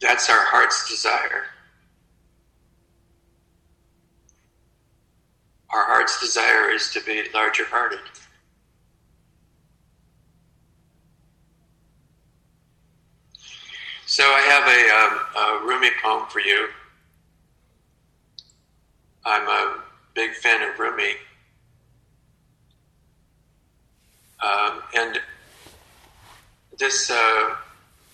that's 0.00 0.30
our 0.30 0.44
heart's 0.46 0.88
desire. 0.88 1.51
Our 5.72 5.84
heart's 5.86 6.20
desire 6.20 6.70
is 6.70 6.90
to 6.92 7.00
be 7.00 7.22
larger 7.32 7.64
hearted. 7.64 8.00
So 14.06 14.22
I 14.24 14.40
have 14.40 14.66
a, 14.68 14.80
um, 14.98 15.62
a 15.62 15.66
Rumi 15.66 15.88
poem 16.02 16.26
for 16.28 16.40
you. 16.40 16.68
I'm 19.24 19.48
a 19.48 19.78
big 20.14 20.34
fan 20.34 20.62
of 20.62 20.78
Rumi. 20.78 21.12
Um, 24.42 24.82
and 24.94 25.20
this, 26.78 27.10
uh, 27.10 27.54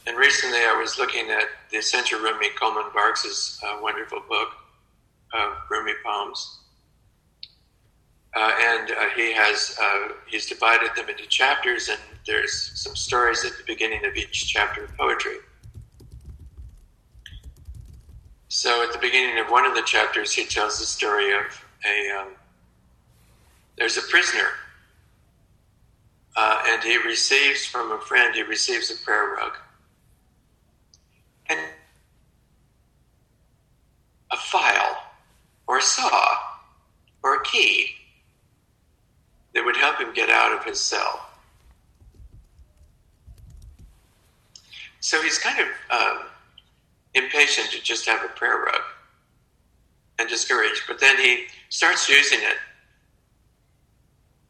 and 0.06 0.16
recently 0.16 0.58
I 0.58 0.78
was 0.80 0.98
looking 0.98 1.30
at 1.30 1.48
the 1.72 1.78
Essential 1.78 2.20
Rumi, 2.20 2.50
Coleman 2.50 2.92
Barks's 2.94 3.60
uh, 3.66 3.78
wonderful 3.82 4.20
book 4.28 4.50
of 5.34 5.52
Rumi 5.68 5.94
poems. 6.06 6.60
Uh, 8.36 8.52
and 8.62 8.90
uh, 8.90 9.08
he 9.16 9.32
has 9.32 9.76
uh, 9.82 10.08
he's 10.26 10.46
divided 10.46 10.90
them 10.94 11.08
into 11.08 11.26
chapters, 11.26 11.88
and 11.88 11.98
there's 12.26 12.72
some 12.74 12.94
stories 12.94 13.44
at 13.44 13.52
the 13.52 13.64
beginning 13.66 14.04
of 14.04 14.14
each 14.16 14.48
chapter 14.48 14.84
of 14.84 14.96
poetry. 14.96 15.36
So 18.48 18.82
at 18.82 18.92
the 18.92 18.98
beginning 18.98 19.38
of 19.38 19.50
one 19.50 19.64
of 19.64 19.74
the 19.74 19.82
chapters, 19.82 20.32
he 20.32 20.44
tells 20.44 20.78
the 20.78 20.84
story 20.84 21.32
of 21.32 21.64
a 21.86 22.20
um, 22.20 22.28
there's 23.78 23.96
a 23.96 24.02
prisoner, 24.02 24.48
uh, 26.36 26.62
and 26.68 26.82
he 26.82 26.98
receives 26.98 27.64
from 27.64 27.92
a 27.92 27.98
friend 27.98 28.34
he 28.34 28.42
receives 28.42 28.90
a 28.90 29.04
prayer 29.04 29.36
rug 29.36 29.52
and 31.48 31.60
a 34.30 34.36
file 34.36 34.98
or 35.66 35.78
a 35.78 35.82
saw 35.82 36.36
or 37.22 37.36
a 37.36 37.42
key 37.44 37.94
that 39.58 39.64
would 39.64 39.76
help 39.76 39.98
him 39.98 40.12
get 40.14 40.30
out 40.30 40.56
of 40.56 40.64
his 40.64 40.78
cell. 40.78 41.26
So 45.00 45.20
he's 45.20 45.36
kind 45.36 45.58
of 45.58 45.66
um, 45.90 46.18
impatient 47.14 47.72
to 47.72 47.82
just 47.82 48.06
have 48.06 48.24
a 48.24 48.28
prayer 48.28 48.58
rug 48.58 48.82
and 50.20 50.28
discouraged. 50.28 50.82
But 50.86 51.00
then 51.00 51.16
he 51.16 51.46
starts 51.70 52.08
using 52.08 52.38
it, 52.40 52.56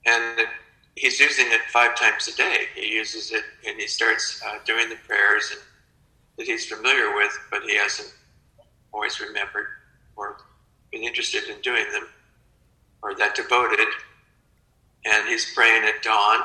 and 0.04 0.46
he's 0.94 1.18
using 1.18 1.46
it 1.48 1.62
five 1.72 1.96
times 1.96 2.28
a 2.28 2.36
day. 2.36 2.66
He 2.74 2.92
uses 2.92 3.32
it 3.32 3.44
and 3.66 3.80
he 3.80 3.86
starts 3.86 4.42
uh, 4.46 4.58
doing 4.66 4.90
the 4.90 4.96
prayers 5.06 5.52
and, 5.52 5.62
that 6.36 6.46
he's 6.46 6.66
familiar 6.66 7.14
with, 7.14 7.32
but 7.50 7.62
he 7.62 7.76
hasn't 7.76 8.12
always 8.92 9.20
remembered 9.20 9.68
or 10.16 10.36
been 10.92 11.02
interested 11.02 11.44
in 11.48 11.60
doing 11.62 11.90
them 11.92 12.08
or 13.02 13.14
that 13.14 13.34
devoted. 13.34 13.88
And 15.04 15.28
he's 15.28 15.52
praying 15.54 15.84
at 15.84 16.02
dawn, 16.02 16.40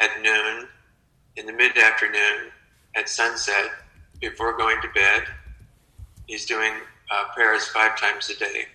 at 0.00 0.10
noon, 0.22 0.68
in 1.36 1.46
the 1.46 1.52
mid 1.52 1.76
afternoon, 1.76 2.50
at 2.96 3.08
sunset, 3.08 3.70
before 4.20 4.56
going 4.56 4.80
to 4.82 4.88
bed. 4.94 5.24
He's 6.26 6.46
doing 6.46 6.72
uh, 7.10 7.24
prayers 7.34 7.66
five 7.68 7.98
times 7.98 8.30
a 8.30 8.38
day. 8.38 8.66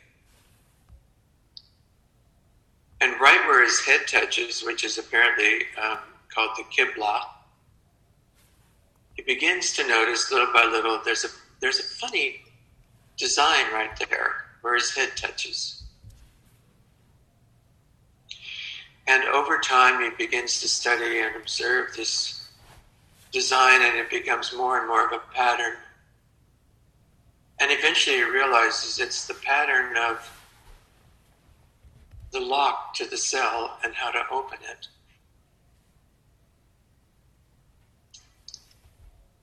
And 3.01 3.13
right 3.19 3.39
where 3.47 3.63
his 3.63 3.79
head 3.79 4.01
touches, 4.07 4.61
which 4.61 4.83
is 4.83 4.97
apparently 4.97 5.65
um, 5.81 5.99
called 6.33 6.51
the 6.57 6.63
Qibla, 6.63 7.21
he 9.13 9.21
begins 9.23 9.73
to 9.73 9.87
notice 9.87 10.31
little 10.31 10.51
by 10.53 10.63
little 10.63 11.01
there's 11.03 11.25
a 11.25 11.27
there's 11.59 11.79
a 11.79 11.83
funny 11.83 12.41
design 13.17 13.65
right 13.73 13.91
there 14.09 14.45
where 14.61 14.75
his 14.75 14.95
head 14.95 15.09
touches. 15.17 15.83
And 19.09 19.23
over 19.23 19.57
time, 19.57 20.03
he 20.03 20.11
begins 20.11 20.61
to 20.61 20.67
study 20.67 21.21
and 21.21 21.35
observe 21.35 21.95
this 21.95 22.47
design 23.31 23.81
and 23.81 23.97
it 23.97 24.07
becomes 24.07 24.53
more 24.53 24.77
and 24.77 24.87
more 24.87 25.03
of 25.03 25.11
a 25.11 25.33
pattern. 25.33 25.77
And 27.59 27.71
eventually 27.71 28.17
he 28.17 28.23
realizes 28.23 28.99
it's 28.99 29.25
the 29.25 29.33
pattern 29.33 29.97
of 29.97 30.31
the 32.31 32.39
lock 32.39 32.93
to 32.95 33.09
the 33.09 33.17
cell 33.17 33.79
and 33.83 33.95
how 33.95 34.11
to 34.11 34.21
open 34.31 34.59
it. 34.69 34.87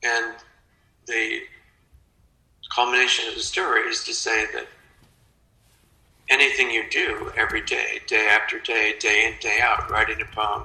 And 0.01 0.35
the 1.07 1.41
culmination 2.73 3.27
of 3.27 3.35
the 3.35 3.41
story 3.41 3.81
is 3.81 4.05
to 4.05 4.13
say 4.13 4.45
that 4.53 4.67
anything 6.29 6.69
you 6.71 6.83
do 6.89 7.31
every 7.37 7.61
day, 7.61 7.99
day 8.07 8.27
after 8.27 8.59
day, 8.59 8.95
day 8.99 9.27
in, 9.27 9.33
day 9.39 9.59
out, 9.61 9.89
writing 9.89 10.21
a 10.21 10.35
poem, 10.35 10.63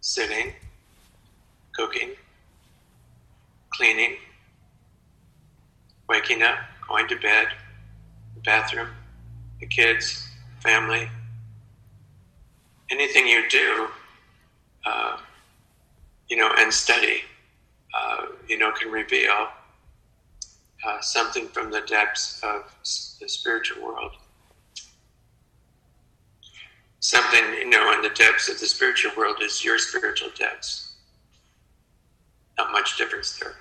sitting, 0.00 0.52
cooking, 1.72 2.10
cleaning, 3.70 4.16
waking 6.08 6.42
up, 6.42 6.58
going 6.88 7.08
to 7.08 7.16
bed, 7.16 7.48
the 8.34 8.40
bathroom, 8.42 8.88
the 9.60 9.66
kids, 9.66 10.28
family. 10.60 11.08
Anything 12.90 13.26
you 13.26 13.48
do, 13.48 13.88
uh, 14.86 15.18
you 16.28 16.36
know, 16.36 16.50
and 16.58 16.72
study, 16.72 17.22
uh, 17.98 18.26
you 18.48 18.58
know, 18.58 18.72
can 18.72 18.90
reveal 18.90 19.48
uh, 20.86 21.00
something 21.00 21.48
from 21.48 21.70
the 21.70 21.80
depths 21.82 22.40
of 22.42 22.74
the 23.20 23.28
spiritual 23.28 23.82
world. 23.82 24.12
Something, 27.04 27.44
you 27.58 27.68
know, 27.68 27.92
in 27.92 28.00
the 28.00 28.08
depths 28.08 28.48
of 28.48 28.58
the 28.58 28.64
spiritual 28.64 29.12
world 29.14 29.36
is 29.42 29.62
your 29.62 29.76
spiritual 29.76 30.30
depths. 30.38 30.94
Not 32.56 32.72
much 32.72 32.96
difference 32.96 33.38
there. 33.38 33.54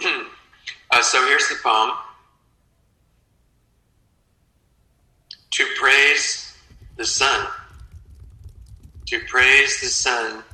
Uh, 0.94 1.00
so 1.00 1.26
here's 1.26 1.48
the 1.48 1.54
poem. 1.62 1.92
To 5.52 5.64
praise 5.80 6.54
the 6.98 7.06
sun. 7.06 7.46
To 9.06 9.20
praise 9.20 9.80
the 9.80 9.86
sun 9.86 10.44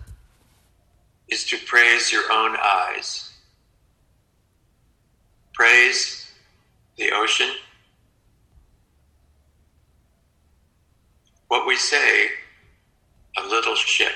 is 1.29 1.45
to 1.47 1.59
praise 1.67 2.13
your 2.13 2.23
own 2.33 2.57
eyes. 2.63 3.33
Praise 5.55 6.31
the 6.97 7.11
ocean. 7.13 7.51
What 11.49 11.67
we 11.67 11.77
say, 11.77 12.29
a 13.37 13.47
little 13.47 13.75
ship. 13.75 14.13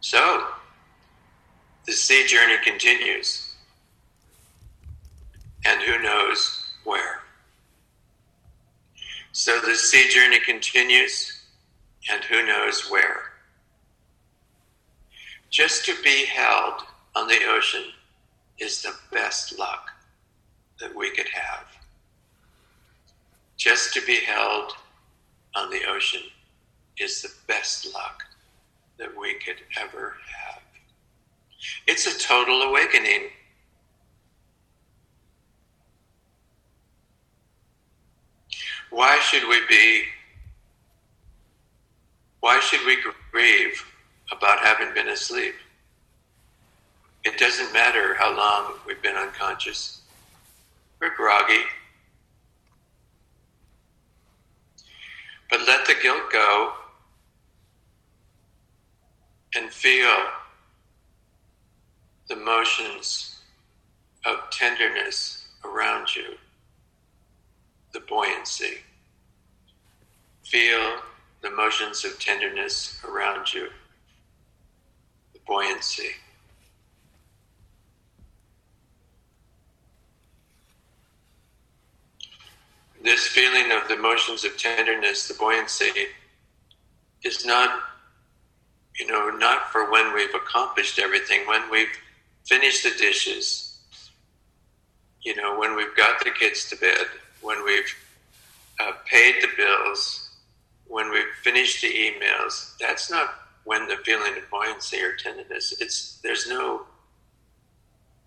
So, 0.00 0.46
the 1.84 1.92
sea 1.92 2.26
journey 2.26 2.56
continues. 2.64 3.54
And 5.64 5.82
who 5.82 6.00
knows 6.02 6.72
where? 6.84 7.22
So 9.32 9.60
the 9.60 9.74
sea 9.74 10.08
journey 10.08 10.40
continues, 10.40 11.42
and 12.10 12.24
who 12.24 12.46
knows 12.46 12.90
where? 12.90 13.32
Just 15.50 15.84
to 15.84 15.94
be 16.02 16.24
held 16.24 16.82
on 17.14 17.28
the 17.28 17.40
ocean 17.48 17.84
is 18.58 18.80
the 18.80 18.94
best 19.12 19.58
luck 19.58 19.90
that 20.80 20.96
we 20.96 21.10
could 21.10 21.28
have. 21.28 21.66
Just 23.56 23.94
to 23.94 24.04
be 24.04 24.16
held 24.16 24.72
on 25.54 25.70
the 25.70 25.80
ocean 25.88 26.22
is 26.98 27.22
the 27.22 27.30
best 27.46 27.92
luck 27.94 28.22
that 28.98 29.08
we 29.18 29.34
could 29.34 29.56
ever 29.80 30.16
have. 30.36 30.62
It's 31.86 32.06
a 32.06 32.18
total 32.18 32.62
awakening. 32.62 33.30
Why 38.90 39.18
should 39.20 39.46
we 39.48 39.60
be, 39.68 40.04
why 42.40 42.60
should 42.60 42.84
we 42.86 42.96
grieve 43.30 43.84
about 44.32 44.60
having 44.60 44.94
been 44.94 45.08
asleep? 45.08 45.54
It 47.24 47.38
doesn't 47.38 47.72
matter 47.72 48.14
how 48.14 48.36
long 48.36 48.74
we've 48.86 49.02
been 49.02 49.16
unconscious. 49.16 50.02
We're 51.00 51.14
groggy. 51.16 51.64
But 55.50 55.66
let 55.66 55.86
the 55.86 55.94
guilt 56.02 56.30
go 56.32 56.72
and 59.54 59.70
feel 59.70 60.16
the 62.28 62.36
motions 62.36 63.40
of 64.24 64.50
tenderness 64.50 65.48
around 65.64 66.14
you, 66.14 66.34
the 67.92 68.00
buoyancy. 68.00 68.78
Feel 70.44 70.96
the 71.42 71.50
motions 71.50 72.04
of 72.04 72.18
tenderness 72.18 73.00
around 73.08 73.52
you, 73.52 73.68
the 75.32 75.40
buoyancy. 75.46 76.10
This 83.02 83.26
feeling 83.26 83.72
of 83.72 83.88
the 83.88 83.96
motions 83.96 84.44
of 84.44 84.56
tenderness, 84.56 85.28
the 85.28 85.34
buoyancy, 85.34 85.92
is 87.22 87.44
not, 87.44 87.82
you 88.98 89.06
know, 89.06 89.30
not 89.30 89.70
for 89.70 89.90
when 89.90 90.14
we've 90.14 90.34
accomplished 90.34 90.98
everything, 90.98 91.46
when 91.46 91.70
we've 91.70 91.92
finished 92.46 92.84
the 92.84 92.90
dishes, 92.98 93.78
you 95.22 95.34
know, 95.36 95.58
when 95.58 95.76
we've 95.76 95.96
got 95.96 96.22
the 96.24 96.30
kids 96.30 96.68
to 96.70 96.76
bed, 96.76 97.06
when 97.42 97.64
we've 97.64 97.94
uh, 98.80 98.92
paid 99.04 99.42
the 99.42 99.48
bills, 99.56 100.30
when 100.86 101.10
we've 101.10 101.24
finished 101.42 101.82
the 101.82 101.88
emails, 101.88 102.76
that's 102.78 103.10
not 103.10 103.34
when 103.64 103.88
the 103.88 103.96
feeling 104.04 104.36
of 104.36 104.48
buoyancy 104.50 105.02
or 105.02 105.16
tenderness. 105.16 105.74
It's 105.80 106.20
there's 106.22 106.48
no 106.48 106.86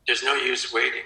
there's 0.05 0.23
no 0.23 0.35
use 0.35 0.73
waiting. 0.73 1.03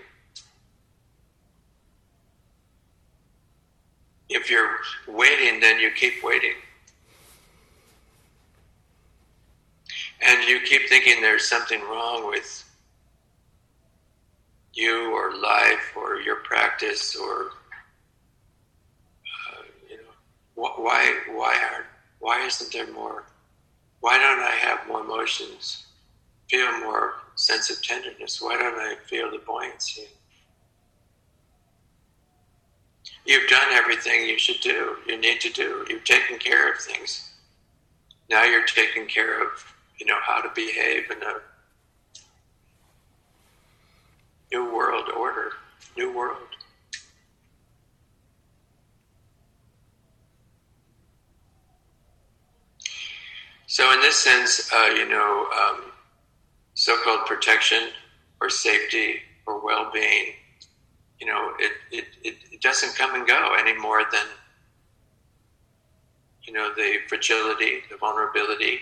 If 4.30 4.50
you're 4.50 4.78
waiting, 5.08 5.60
then 5.60 5.80
you 5.80 5.92
keep 5.92 6.24
waiting. 6.24 6.56
And 10.26 10.48
you 10.48 10.62
keep 10.62 10.88
thinking 10.88 11.22
there's 11.22 11.48
something 11.48 11.82
wrong 11.82 12.28
with 12.28 12.64
you 14.74 15.12
or 15.14 15.36
life 15.36 15.94
or 15.96 16.20
your 16.22 16.38
practice 16.38 17.16
or 17.16 17.52
uh, 19.48 19.62
you 19.90 19.98
know 19.98 20.04
why 20.56 21.20
why 21.30 21.56
are 21.72 21.86
why 22.20 22.46
isn't 22.46 22.74
there 22.74 22.92
more 22.92 23.26
why 24.00 24.18
don't 24.18 24.40
I 24.40 24.56
have 24.56 24.88
more 24.88 25.02
emotions 25.02 25.86
feel 26.50 26.72
more 26.80 27.14
sense 27.36 27.70
of 27.70 27.84
tenderness 27.84 28.42
why 28.42 28.58
don't 28.58 28.80
I 28.80 28.96
feel 29.06 29.30
the 29.30 29.38
buoyancy 29.40 30.08
you've 33.26 33.50
done 33.50 33.72
everything 33.72 34.26
you 34.26 34.38
should 34.38 34.60
do 34.62 34.98
you 35.08 35.18
need 35.18 35.40
to 35.40 35.50
do 35.52 35.86
you've 35.90 36.04
taken 36.04 36.38
care 36.38 36.72
of 36.72 36.80
things 36.80 37.32
now 38.30 38.44
you're 38.44 38.66
taking 38.66 39.06
care 39.08 39.42
of 39.42 39.50
you 40.00 40.06
know 40.06 40.18
how 40.22 40.42
to 40.42 40.50
behave 40.56 41.10
in 41.12 41.22
a 41.24 41.36
New 44.54 44.72
world 44.72 45.10
order, 45.18 45.54
new 45.98 46.16
world. 46.16 46.38
So, 53.66 53.92
in 53.94 54.02
this 54.02 54.16
sense, 54.16 54.72
uh, 54.72 54.94
you 54.96 55.10
know, 55.10 55.48
um, 55.60 55.86
so 56.76 56.96
called 57.04 57.26
protection 57.26 57.90
or 58.40 58.52
safety 58.52 59.22
or 59.48 59.66
well 59.66 59.90
being, 59.92 60.34
you 61.24 61.32
know, 61.32 61.54
it, 61.58 61.72
it, 61.92 62.06
it, 62.24 62.36
it 62.52 62.62
doesn't 62.62 62.98
come 62.98 63.16
and 63.16 63.26
go 63.26 63.56
any 63.58 63.80
more 63.80 64.04
than, 64.12 64.26
you 66.44 66.52
know, 66.52 66.74
the 66.76 66.98
fragility, 67.08 67.84
the 67.90 67.96
vulnerability, 67.96 68.80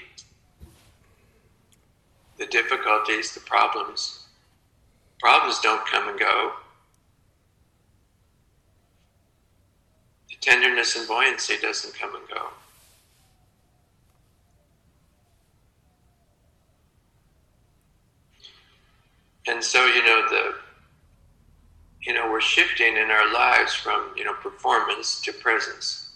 the 2.39 2.47
difficulties, 2.47 3.36
the 3.36 3.41
problems 3.41 4.21
Problems 5.21 5.60
don't 5.60 5.86
come 5.86 6.10
and 6.10 6.19
go. 6.19 6.54
The 10.30 10.36
tenderness 10.41 10.95
and 10.95 11.08
buoyancy 11.08 11.58
doesn't 11.62 11.93
come 11.93 12.15
and 12.15 12.27
go. 12.27 12.47
And 19.47 19.63
so, 19.63 19.86
you 19.86 20.04
know, 20.04 20.27
the 20.27 20.56
you 22.04 22.14
know, 22.14 22.30
we're 22.32 22.42
shifting 22.42 22.98
in 22.98 23.12
our 23.12 23.32
lives 23.32 23.74
from, 23.74 24.12
you 24.16 24.24
know, 24.24 24.34
performance 24.34 25.22
to 25.22 25.32
presence. 25.34 26.10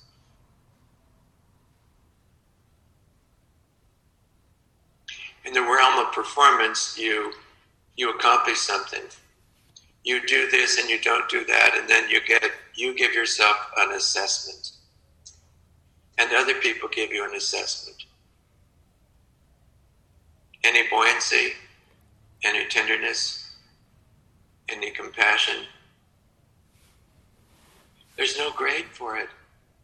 In 5.46 5.54
the 5.54 5.62
realm 5.62 6.04
of 6.06 6.12
performance, 6.12 6.98
you 6.98 7.32
you 7.98 8.10
accomplish 8.10 8.58
something. 8.58 9.04
You 10.04 10.26
do 10.26 10.50
this 10.50 10.80
and 10.80 10.90
you 10.90 11.00
don't 11.00 11.30
do 11.30 11.46
that, 11.46 11.78
and 11.78 11.88
then 11.88 12.10
you 12.10 12.20
get 12.28 12.44
you 12.74 12.96
give 12.96 13.14
yourself 13.14 13.56
an 13.78 13.92
assessment. 13.92 14.72
And 16.18 16.32
other 16.34 16.56
people 16.56 16.90
give 16.90 17.12
you 17.12 17.26
an 17.26 17.36
assessment. 17.36 18.06
Any 20.64 20.88
buoyancy, 20.90 21.54
any 22.44 22.66
tenderness, 22.68 23.52
any 24.70 24.92
compassion. 24.92 25.66
There's 28.18 28.38
no 28.38 28.52
grade 28.52 28.86
for 28.92 29.18
it. 29.18 29.28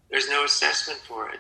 There's 0.10 0.30
no 0.30 0.44
assessment 0.46 1.00
for 1.00 1.30
it. 1.30 1.40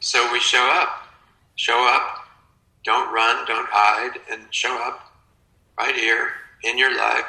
So 0.00 0.32
we 0.32 0.40
show 0.40 0.66
up. 0.72 1.06
Show 1.56 1.86
up. 1.94 2.26
Don't 2.84 3.12
run, 3.12 3.46
don't 3.46 3.68
hide, 3.70 4.18
and 4.30 4.42
show 4.50 4.74
up 4.82 5.12
right 5.78 5.94
here 5.94 6.32
in 6.64 6.78
your 6.78 6.96
life. 6.96 7.26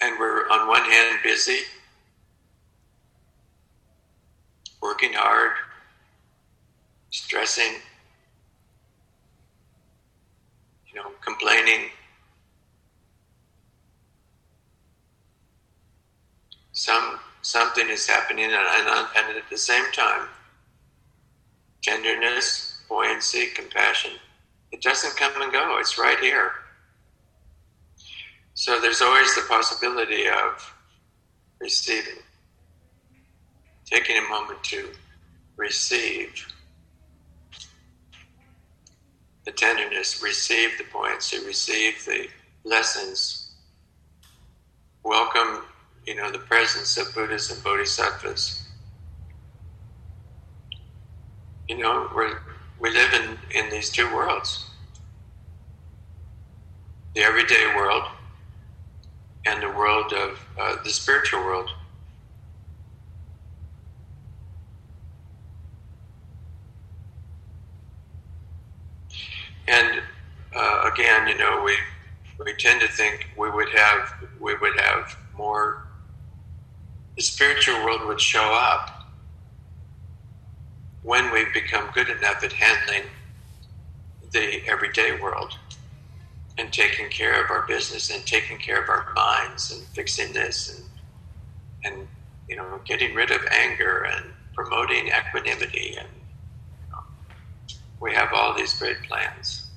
And 0.00 0.18
we're 0.18 0.46
on 0.50 0.68
one 0.68 0.82
hand 0.82 1.18
busy, 1.22 1.60
working 4.82 5.14
hard, 5.14 5.52
stressing, 7.16 7.80
you 10.86 10.94
know, 10.94 11.10
complaining. 11.24 11.88
Some 16.72 17.18
something 17.40 17.88
is 17.88 18.06
happening, 18.06 18.44
and, 18.44 18.54
and, 18.54 19.08
and 19.16 19.36
at 19.38 19.48
the 19.50 19.56
same 19.56 19.84
time, 19.92 20.28
tenderness, 21.82 22.82
buoyancy, 22.86 23.46
compassion, 23.46 24.10
it 24.70 24.82
doesn't 24.82 25.16
come 25.16 25.40
and 25.40 25.50
go. 25.50 25.78
It's 25.78 25.98
right 25.98 26.18
here. 26.18 26.52
So 28.52 28.78
there's 28.78 29.00
always 29.00 29.34
the 29.34 29.44
possibility 29.48 30.28
of 30.28 30.74
receiving, 31.60 32.22
taking 33.86 34.18
a 34.18 34.28
moment 34.28 34.62
to 34.64 34.90
receive 35.56 36.46
the 39.46 39.52
tenderness, 39.52 40.22
receive 40.22 40.70
the 40.78 40.84
buoyancy, 40.92 41.38
receive 41.46 42.04
the 42.04 42.28
lessons, 42.64 43.52
welcome, 45.04 45.64
you 46.06 46.16
know, 46.16 46.30
the 46.32 46.38
presence 46.40 46.98
of 46.98 47.14
Buddhas 47.14 47.50
and 47.50 47.62
Bodhisattvas. 47.64 48.68
You 51.68 51.78
know, 51.78 52.08
we 52.16 52.26
we 52.80 52.90
live 52.94 53.12
in, 53.14 53.38
in 53.58 53.70
these 53.70 53.90
two 53.90 54.14
worlds 54.14 54.66
the 57.16 57.22
everyday 57.22 57.72
world 57.76 58.04
and 59.46 59.62
the 59.62 59.68
world 59.70 60.12
of 60.12 60.38
uh, 60.60 60.76
the 60.84 60.90
spiritual 60.90 61.40
world. 61.40 61.70
And 69.68 70.02
uh, 70.54 70.90
again, 70.92 71.28
you 71.28 71.38
know, 71.38 71.62
we 71.64 71.76
we 72.44 72.52
tend 72.54 72.80
to 72.80 72.88
think 72.88 73.28
we 73.36 73.50
would 73.50 73.70
have 73.70 74.12
we 74.40 74.54
would 74.56 74.78
have 74.80 75.16
more. 75.36 75.82
The 77.16 77.22
spiritual 77.22 77.76
world 77.82 78.06
would 78.06 78.20
show 78.20 78.52
up 78.52 78.96
when 81.02 81.32
we 81.32 81.46
become 81.54 81.88
good 81.94 82.10
enough 82.10 82.44
at 82.44 82.52
handling 82.52 83.04
the 84.32 84.60
everyday 84.66 85.18
world 85.18 85.56
and 86.58 86.72
taking 86.72 87.08
care 87.08 87.42
of 87.42 87.50
our 87.50 87.66
business 87.66 88.10
and 88.10 88.24
taking 88.26 88.58
care 88.58 88.82
of 88.82 88.88
our 88.88 89.12
minds 89.14 89.70
and 89.72 89.82
fixing 89.88 90.32
this 90.32 90.68
and 90.74 90.84
and 91.84 92.08
you 92.48 92.56
know 92.56 92.80
getting 92.84 93.14
rid 93.14 93.30
of 93.30 93.40
anger 93.50 94.06
and 94.12 94.26
promoting 94.54 95.08
equanimity 95.08 95.96
and 95.98 96.08
we 98.00 98.14
have 98.14 98.28
all 98.34 98.54
these 98.56 98.78
great 98.78 99.02
plans. 99.02 99.70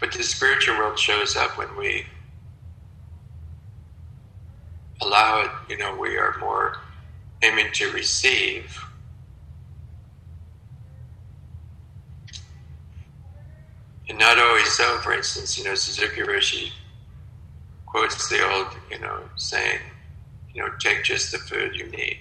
But 0.00 0.12
the 0.12 0.22
spiritual 0.22 0.78
world 0.78 0.98
shows 0.98 1.36
up 1.36 1.56
when 1.56 1.76
we 1.78 2.04
allow 5.00 5.42
it, 5.42 5.50
you 5.68 5.78
know, 5.78 5.96
we 5.96 6.16
are 6.16 6.34
more 6.40 6.76
aiming 7.42 7.68
to 7.74 7.92
receive. 7.92 8.84
And 14.08 14.18
not 14.18 14.38
always 14.38 14.70
so, 14.72 14.98
for 14.98 15.12
instance, 15.12 15.56
you 15.56 15.64
know, 15.64 15.74
Suzuki 15.74 16.22
Roshi 16.22 16.70
quotes 17.86 18.28
the 18.28 18.44
old, 18.48 18.68
you 18.90 18.98
know, 18.98 19.20
saying, 19.36 19.78
you 20.54 20.62
know, 20.62 20.70
take 20.80 21.04
just 21.04 21.32
the 21.32 21.38
food 21.38 21.74
you 21.74 21.90
need. 21.90 22.16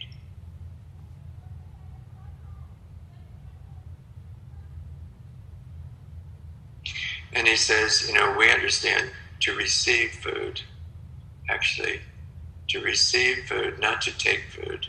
And 7.34 7.48
he 7.48 7.56
says, 7.56 8.06
you 8.08 8.14
know, 8.14 8.36
we 8.38 8.52
understand 8.52 9.12
to 9.42 9.56
receive 9.56 10.12
food, 10.12 10.62
actually, 11.50 12.00
to 12.70 12.82
receive 12.82 13.40
food, 13.46 13.80
not 13.80 14.02
to 14.02 14.18
take 14.18 14.46
food. 14.50 14.88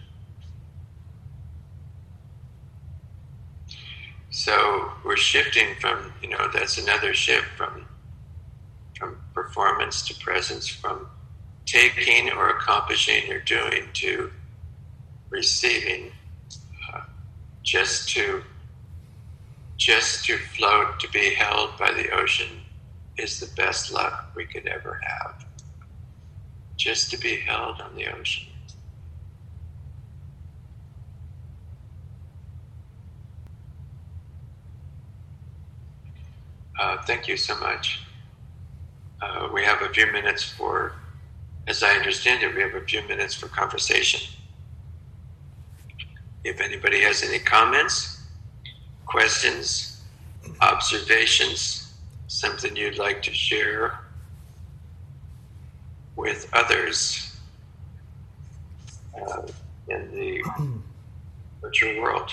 So 4.30 4.92
we're 5.04 5.16
shifting 5.16 5.74
from, 5.80 6.12
you 6.22 6.30
know, 6.30 6.48
that's 6.52 6.78
another 6.78 7.14
shift 7.14 7.46
from 7.56 7.86
from 8.98 9.16
performance 9.34 10.06
to 10.06 10.14
presence, 10.14 10.68
from 10.68 11.06
taking 11.72 12.30
or 12.30 12.50
accomplishing 12.50 13.32
or 13.32 13.40
doing 13.40 13.84
to 13.94 14.30
receiving, 15.30 16.10
uh, 16.92 17.00
just 17.64 18.10
to 18.10 18.42
just 19.78 20.24
to 20.26 20.36
float, 20.38 21.00
to 21.00 21.08
be 21.08 21.34
held 21.34 21.70
by 21.78 21.90
the 21.92 22.10
ocean, 22.14 22.58
is 23.18 23.40
the 23.40 23.50
best 23.56 23.92
luck 23.92 24.30
we 24.36 24.44
could 24.44 24.66
ever 24.68 25.00
have. 25.02 25.44
Just 26.78 27.10
to 27.10 27.18
be 27.18 27.40
held 27.46 27.80
on 27.80 27.96
the 27.96 28.06
ocean. 28.06 28.46
Uh, 36.78 36.98
thank 37.06 37.28
you 37.28 37.36
so 37.36 37.58
much. 37.58 38.00
Uh, 39.20 39.48
we 39.52 39.64
have 39.64 39.82
a 39.82 39.88
few 39.88 40.10
minutes 40.12 40.44
for, 40.44 40.92
as 41.68 41.82
I 41.82 41.90
understand 41.90 42.42
it, 42.42 42.54
we 42.54 42.62
have 42.62 42.74
a 42.74 42.80
few 42.80 43.06
minutes 43.06 43.34
for 43.34 43.48
conversation. 43.48 44.20
If 46.44 46.60
anybody 46.60 47.00
has 47.02 47.22
any 47.22 47.38
comments, 47.38 48.24
questions, 49.06 50.02
observations, 50.60 51.94
something 52.26 52.74
you'd 52.74 52.98
like 52.98 53.22
to 53.22 53.32
share 53.32 53.92
with 56.16 56.48
others 56.52 57.38
uh, 59.16 59.42
in 59.88 60.10
the 60.12 60.42
virtual 61.62 62.02
world. 62.02 62.30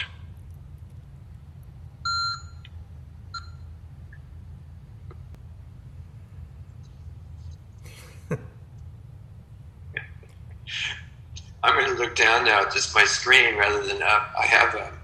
I'm 11.64 11.76
going 11.76 11.96
to 11.96 12.02
look 12.02 12.16
down 12.16 12.46
now 12.46 12.62
at 12.62 12.74
just 12.74 12.96
my 12.96 13.04
screen 13.04 13.58
rather 13.58 13.86
than 13.86 14.02
up. 14.02 14.32
I 14.40 14.46
have 14.46 14.76
a 14.76 15.00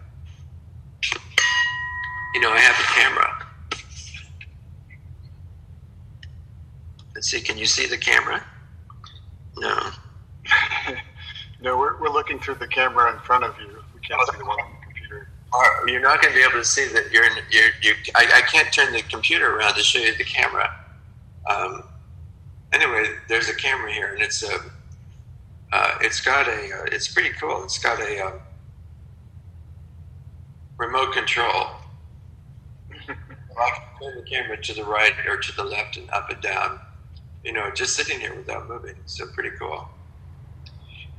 you 2.36 2.41
know, 2.41 2.52
I 2.52 2.60
have 2.60 2.78
a 2.78 2.88
camera. 2.89 3.48
Let's 7.15 7.32
see, 7.32 7.39
can 7.39 7.58
you 7.58 7.65
see 7.65 7.88
the 7.88 7.98
camera? 7.98 8.46
No. 9.58 9.89
no, 11.62 11.78
we're, 11.78 11.98
we're 12.02 12.10
looking 12.10 12.38
through 12.39 12.56
the 12.56 12.68
camera 12.68 13.13
in 13.13 13.20
front 13.20 13.46
of 13.46 13.56
you. 13.62 13.82
We 13.94 14.02
can't 14.02 14.20
see 14.30 14.38
the 14.38 14.44
one 14.44 14.60
on 14.60 14.70
the 14.70 14.86
computer. 14.86 15.30
You're 15.88 16.02
not 16.02 16.22
going 16.22 16.34
to 16.34 16.38
be 16.38 16.44
able 16.44 16.60
to 16.60 16.65
see 16.65 16.89
that 16.89 17.10
you're 17.10 17.24
in, 17.24 17.32
you're, 17.52 17.70
you 17.82 17.94
I, 18.15 18.26
I 18.34 18.41
can't 18.41 18.72
turn 18.74 18.91
the 18.91 19.02
computer 19.04 19.56
around 19.56 19.76
to 19.76 19.82
show 19.82 20.00
you 20.00 20.13
the 20.18 20.26
camera. 20.26 20.70
Um, 21.50 21.84
anyway, 22.74 23.12
there's 23.30 23.48
a 23.48 23.56
camera 23.56 23.94
here, 23.94 24.13
and 24.13 24.22
it's 24.22 24.44
a, 24.44 24.60
uh, 25.76 25.98
it's 26.02 26.22
got 26.22 26.48
a, 26.48 26.52
uh, 26.52 26.86
it's 26.92 27.08
pretty 27.08 27.32
cool. 27.32 27.64
It's 27.64 27.78
got 27.78 28.00
a 28.00 28.26
um, 28.26 28.34
remote 30.78 31.14
control 31.14 31.68
I 33.58 33.70
can 33.72 33.84
turn 34.02 34.16
the 34.24 34.30
camera 34.30 34.58
to 34.62 34.74
the 34.74 34.84
right 34.84 35.14
or 35.28 35.38
to 35.38 35.56
the 35.56 35.64
left 35.64 35.98
and 35.98 36.10
up 36.12 36.30
and 36.30 36.42
down, 36.42 36.80
you 37.44 37.54
know, 37.54 37.72
just 37.72 37.96
sitting 37.96 38.20
here 38.20 38.36
without 38.36 38.68
moving. 38.68 38.96
So 39.06 39.28
pretty 39.28 39.52
cool. 39.58 39.88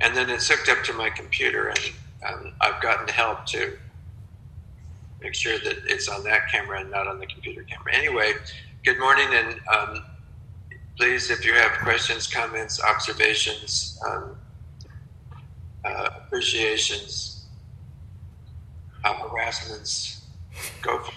And 0.01 0.15
then 0.15 0.29
it's 0.29 0.49
hooked 0.49 0.69
up 0.69 0.85
to 0.85 0.93
my 0.93 1.09
computer, 1.09 1.69
and 1.69 1.81
um, 2.29 2.53
I've 2.61 2.83
gotten 2.83 3.09
help 3.09 3.47
to 3.47 3.79
make 5.23 5.35
sure 5.35 5.59
that 5.59 5.79
it's 5.87 6.09
on 6.09 6.23
that 6.25 6.51
camera 6.51 6.81
and 6.81 6.91
not 6.91 7.07
on 7.07 7.19
the 7.19 7.27
computer 7.27 7.63
camera. 7.63 7.95
Anyway, 7.95 8.33
good 8.85 8.99
morning, 8.99 9.29
and 9.33 9.61
um, 9.75 10.05
please, 10.99 11.31
if 11.31 11.47
you 11.47 11.55
have 11.55 11.73
questions, 11.83 12.27
comments, 12.27 12.83
observations, 12.83 13.99
um, 14.07 14.37
uh, 15.87 16.11
appreciations, 16.17 17.47
uh, 19.05 19.15
harassments, 19.15 20.27
go 20.83 20.99
for. 20.99 21.13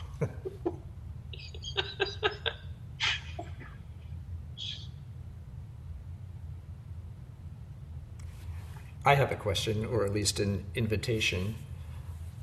I 9.06 9.16
have 9.16 9.32
a 9.32 9.36
question, 9.36 9.86
or 9.86 10.06
at 10.06 10.14
least 10.14 10.40
an 10.40 10.66
invitation. 10.76 11.56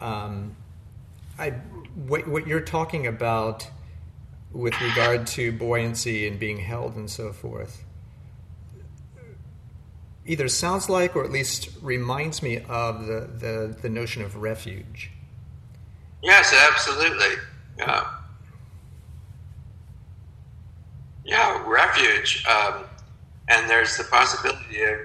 Um, 0.00 0.56
I, 1.38 1.50
what, 1.94 2.26
what 2.26 2.46
you're 2.46 2.60
talking 2.60 3.06
about 3.06 3.68
with 4.52 4.80
regard 4.80 5.26
to 5.28 5.52
buoyancy 5.52 6.26
and 6.26 6.40
being 6.40 6.58
held 6.58 6.96
and 6.96 7.08
so 7.08 7.32
forth 7.32 7.84
either 10.26 10.48
sounds 10.48 10.88
like 10.88 11.16
or 11.16 11.24
at 11.24 11.30
least 11.30 11.68
reminds 11.82 12.42
me 12.42 12.58
of 12.68 13.06
the, 13.06 13.28
the, 13.38 13.76
the 13.82 13.88
notion 13.88 14.22
of 14.22 14.36
refuge. 14.36 15.10
Yes, 16.22 16.54
absolutely. 16.70 17.36
Yeah. 17.78 18.06
Yeah, 21.24 21.62
refuge, 21.66 22.44
um, 22.46 22.84
and 23.48 23.68
there's 23.68 23.96
the 23.96 24.04
possibility 24.04 24.82
of 24.82 24.98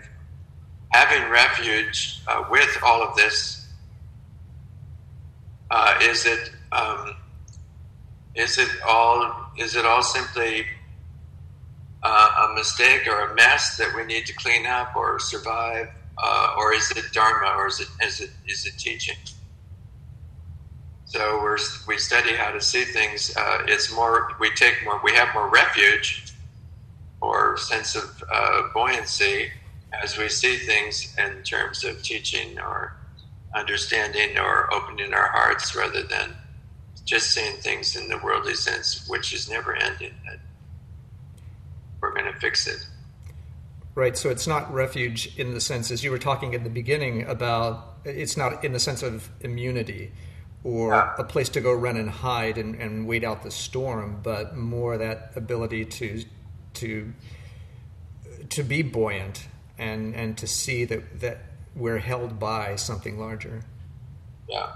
having 0.90 1.30
refuge 1.32 2.22
uh, 2.28 2.44
with 2.50 2.78
all 2.84 3.02
of 3.02 3.16
this. 3.16 3.68
Uh, 5.72 5.98
is 6.02 6.26
it 6.26 6.52
um, 6.72 7.16
is 8.36 8.58
it 8.60 8.70
all 8.88 9.52
is 9.58 9.76
it 9.76 9.86
all 9.86 10.04
simply 10.04 10.66
uh, 12.04 12.41
mistake 12.54 13.08
or 13.08 13.32
a 13.32 13.36
mess 13.36 13.78
that 13.78 13.94
we 13.96 14.06
need 14.06 14.26
to 14.28 14.34
clean 14.34 14.66
up 14.66 14.96
or 14.96 15.20
survive, 15.20 15.88
uh, 16.24 16.48
or 16.58 16.74
is 16.74 16.92
it 16.92 17.06
dharma, 17.14 17.54
or 17.58 17.68
is 17.68 17.80
it 17.80 17.88
is 18.06 18.20
it 18.22 18.32
is 18.48 18.66
it 18.66 18.78
teaching? 18.78 19.16
So 21.06 21.42
we're, 21.42 21.58
we 21.88 21.98
study 21.98 22.36
how 22.36 22.52
to 22.52 22.62
see 22.62 22.86
things. 22.86 23.34
Uh, 23.38 23.60
it's 23.68 23.94
more 23.94 24.30
we 24.40 24.52
take 24.52 24.76
more 24.86 25.02
we 25.04 25.14
have 25.16 25.30
more 25.34 25.50
refuge 25.50 26.34
or 27.22 27.58
sense 27.58 27.96
of 27.96 28.24
uh, 28.34 28.64
buoyancy 28.74 29.48
as 30.04 30.18
we 30.18 30.30
see 30.30 30.58
things 30.58 31.16
in 31.18 31.44
terms 31.44 31.84
of 31.84 32.04
teaching 32.04 32.60
or 32.60 32.94
understanding 33.56 34.38
or 34.38 34.74
opening 34.74 35.14
our 35.14 35.30
hearts 35.34 35.76
rather 35.76 36.04
than 36.04 36.36
just 37.06 37.32
seeing 37.32 37.58
things 37.58 37.96
in 37.96 38.08
the 38.10 38.20
worldly 38.24 38.56
sense, 38.56 39.06
which 39.10 39.34
is 39.34 39.50
never 39.50 39.76
ending. 39.76 40.14
We're 42.02 42.14
going 42.14 42.32
to 42.32 42.40
fix 42.40 42.68
it. 42.68 42.86
Right. 43.94 44.18
So 44.18 44.30
it's 44.30 44.48
not 44.48 44.74
refuge 44.74 45.38
in 45.38 45.54
the 45.54 45.62
sense, 45.62 45.92
as 45.92 46.04
you 46.04 46.12
were 46.12 46.18
talking 46.18 46.54
in 46.54 46.64
the 46.64 46.70
beginning 46.70 47.24
about, 47.28 47.98
it's 48.06 48.38
not 48.38 48.64
in 48.64 48.72
the 48.72 48.80
sense 48.80 49.04
of 49.04 49.30
immunity 49.42 50.12
or 50.64 50.94
yeah. 50.94 51.14
a 51.18 51.24
place 51.24 51.50
to 51.50 51.62
go 51.62 51.74
run 51.74 51.98
and 51.98 52.10
hide 52.10 52.58
and, 52.58 52.76
and 52.76 53.08
wait 53.08 53.24
out 53.24 53.44
the 53.44 53.52
storm, 53.52 54.20
but 54.24 54.56
more 54.56 54.98
that 54.98 55.32
ability 55.36 55.86
to 55.86 56.24
to 56.74 57.14
to 58.50 58.64
be 58.64 58.82
buoyant 58.82 59.48
and 59.78 60.16
and 60.16 60.38
to 60.38 60.48
see 60.48 60.86
that 60.86 61.20
that 61.20 61.40
we're 61.76 61.98
held 61.98 62.40
by 62.40 62.76
something 62.76 63.20
larger. 63.20 63.64
Yeah. 64.48 64.72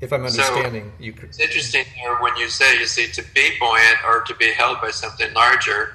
If 0.00 0.12
I'm 0.12 0.24
understanding, 0.24 0.92
so, 0.98 1.04
you. 1.04 1.14
It's 1.22 1.40
interesting 1.40 1.84
here 1.94 2.20
when 2.20 2.36
you 2.36 2.48
say 2.48 2.78
you 2.78 2.86
see 2.86 3.06
to 3.12 3.24
be 3.34 3.50
buoyant 3.58 3.98
or 4.06 4.22
to 4.22 4.34
be 4.34 4.52
held 4.52 4.80
by 4.80 4.90
something 4.90 5.32
larger, 5.32 5.94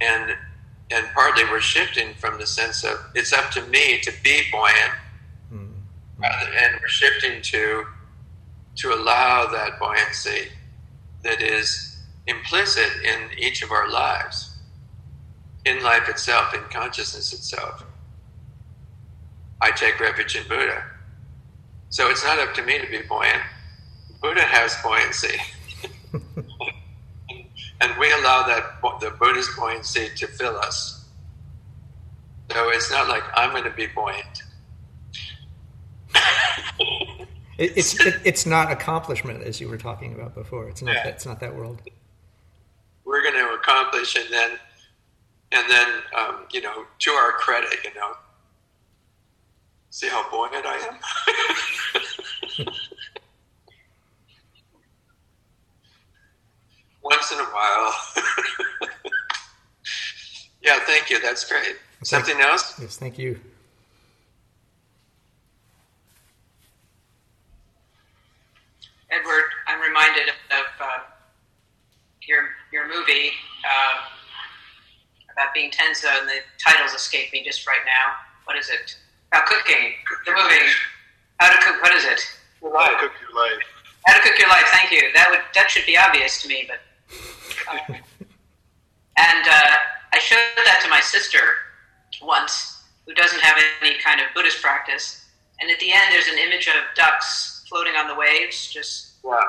and 0.00 0.36
and 0.90 1.06
partly 1.14 1.44
we're 1.44 1.60
shifting 1.60 2.14
from 2.14 2.38
the 2.38 2.46
sense 2.46 2.84
of 2.84 2.98
it's 3.14 3.32
up 3.32 3.50
to 3.52 3.62
me 3.68 3.98
to 4.00 4.12
be 4.22 4.42
buoyant 4.52 4.92
hmm. 5.50 5.66
rather 6.18 6.52
and 6.52 6.78
we're 6.80 6.88
shifting 6.88 7.42
to 7.42 7.84
to 8.76 8.92
allow 8.92 9.46
that 9.46 9.78
buoyancy 9.78 10.48
that 11.22 11.40
is 11.40 11.96
implicit 12.26 12.90
in 13.04 13.38
each 13.38 13.62
of 13.62 13.70
our 13.70 13.90
lives, 13.90 14.58
in 15.64 15.82
life 15.82 16.08
itself, 16.08 16.54
in 16.54 16.60
consciousness 16.70 17.32
itself. 17.32 17.84
I 19.60 19.70
take 19.70 19.98
refuge 19.98 20.36
in 20.36 20.46
Buddha. 20.48 20.84
So 21.96 22.10
it's 22.10 22.22
not 22.22 22.38
up 22.38 22.52
to 22.52 22.62
me 22.62 22.78
to 22.78 22.86
be 22.90 23.00
buoyant. 23.08 23.40
Buddha 24.20 24.42
has 24.42 24.76
buoyancy. 24.82 25.40
and 27.80 27.90
we 27.98 28.12
allow 28.12 28.46
that 28.46 28.82
the 29.00 29.12
Buddha's 29.18 29.48
buoyancy 29.56 30.10
to 30.16 30.26
fill 30.26 30.58
us. 30.58 31.08
So 32.52 32.68
it's 32.68 32.90
not 32.90 33.08
like 33.08 33.22
I'm 33.32 33.52
going 33.52 33.64
to 33.64 33.70
be 33.70 33.86
buoyant. 33.86 34.42
it, 37.56 37.72
it's 37.78 37.98
it, 38.04 38.20
it's 38.24 38.44
not 38.44 38.70
accomplishment 38.70 39.44
as 39.44 39.58
you 39.58 39.66
were 39.66 39.78
talking 39.78 40.12
about 40.12 40.34
before. 40.34 40.68
It's 40.68 40.82
not 40.82 40.96
yeah. 40.96 41.04
that, 41.04 41.14
it's 41.14 41.24
not 41.24 41.40
that 41.40 41.56
world. 41.56 41.80
We're 43.06 43.22
going 43.22 43.42
to 43.42 43.54
accomplish, 43.54 44.16
and 44.16 44.30
then 44.30 44.50
and 45.50 45.70
then 45.70 45.88
um, 46.14 46.44
you 46.52 46.60
know, 46.60 46.84
to 46.98 47.10
our 47.12 47.32
credit, 47.32 47.72
you 47.84 47.94
know, 47.94 48.12
see 49.88 50.08
how 50.08 50.30
buoyant 50.30 50.66
I 50.66 50.76
am. 50.76 50.98
Once 57.02 57.32
in 57.32 57.38
a 57.38 57.44
while. 57.44 57.94
yeah, 60.62 60.78
thank 60.86 61.10
you. 61.10 61.20
That's 61.20 61.48
great. 61.48 61.76
Something 62.02 62.40
else? 62.40 62.78
Yes, 62.80 62.96
thank 62.96 63.18
you. 63.18 63.38
Edward, 69.10 69.44
I'm 69.68 69.80
reminded 69.80 70.28
of 70.50 70.66
uh, 70.80 70.98
your 72.22 72.48
your 72.72 72.88
movie 72.88 73.30
uh, 73.64 74.02
about 75.32 75.54
being 75.54 75.70
Tenzo, 75.70 76.08
and 76.18 76.28
the 76.28 76.40
titles 76.64 76.92
escape 76.92 77.32
me 77.32 77.44
just 77.44 77.66
right 77.66 77.84
now. 77.84 78.14
What 78.44 78.56
is 78.56 78.68
it? 78.68 78.96
About 79.32 79.46
cooking. 79.46 79.94
The 80.24 80.32
movie. 80.32 80.72
How 81.38 81.52
to 81.52 81.62
cook. 81.62 81.82
What 81.82 81.94
is 81.94 82.04
it? 82.04 82.20
How 82.74 82.88
to 82.88 82.96
cook 82.98 83.12
your 83.20 83.34
life. 83.34 83.62
How 84.06 84.14
to 84.14 84.22
cook 84.22 84.38
your 84.38 84.48
life. 84.48 84.64
Thank 84.72 84.92
you. 84.92 85.02
That 85.14 85.28
would 85.30 85.40
that 85.54 85.70
should 85.70 85.86
be 85.86 85.96
obvious 85.96 86.42
to 86.42 86.48
me, 86.48 86.68
but. 86.68 86.80
Uh, 87.68 87.94
and 89.18 89.46
uh, 89.48 89.76
I 90.12 90.18
showed 90.18 90.38
that 90.64 90.80
to 90.84 90.88
my 90.90 91.00
sister 91.00 91.38
once, 92.22 92.82
who 93.06 93.14
doesn't 93.14 93.40
have 93.40 93.56
any 93.80 93.98
kind 93.98 94.20
of 94.20 94.26
Buddhist 94.34 94.62
practice. 94.62 95.24
And 95.60 95.70
at 95.70 95.80
the 95.80 95.90
end, 95.92 96.04
there's 96.10 96.28
an 96.28 96.38
image 96.38 96.68
of 96.68 96.74
ducks 96.94 97.64
floating 97.68 97.94
on 97.94 98.08
the 98.08 98.14
waves, 98.14 98.70
just 98.70 99.14
yeah. 99.24 99.40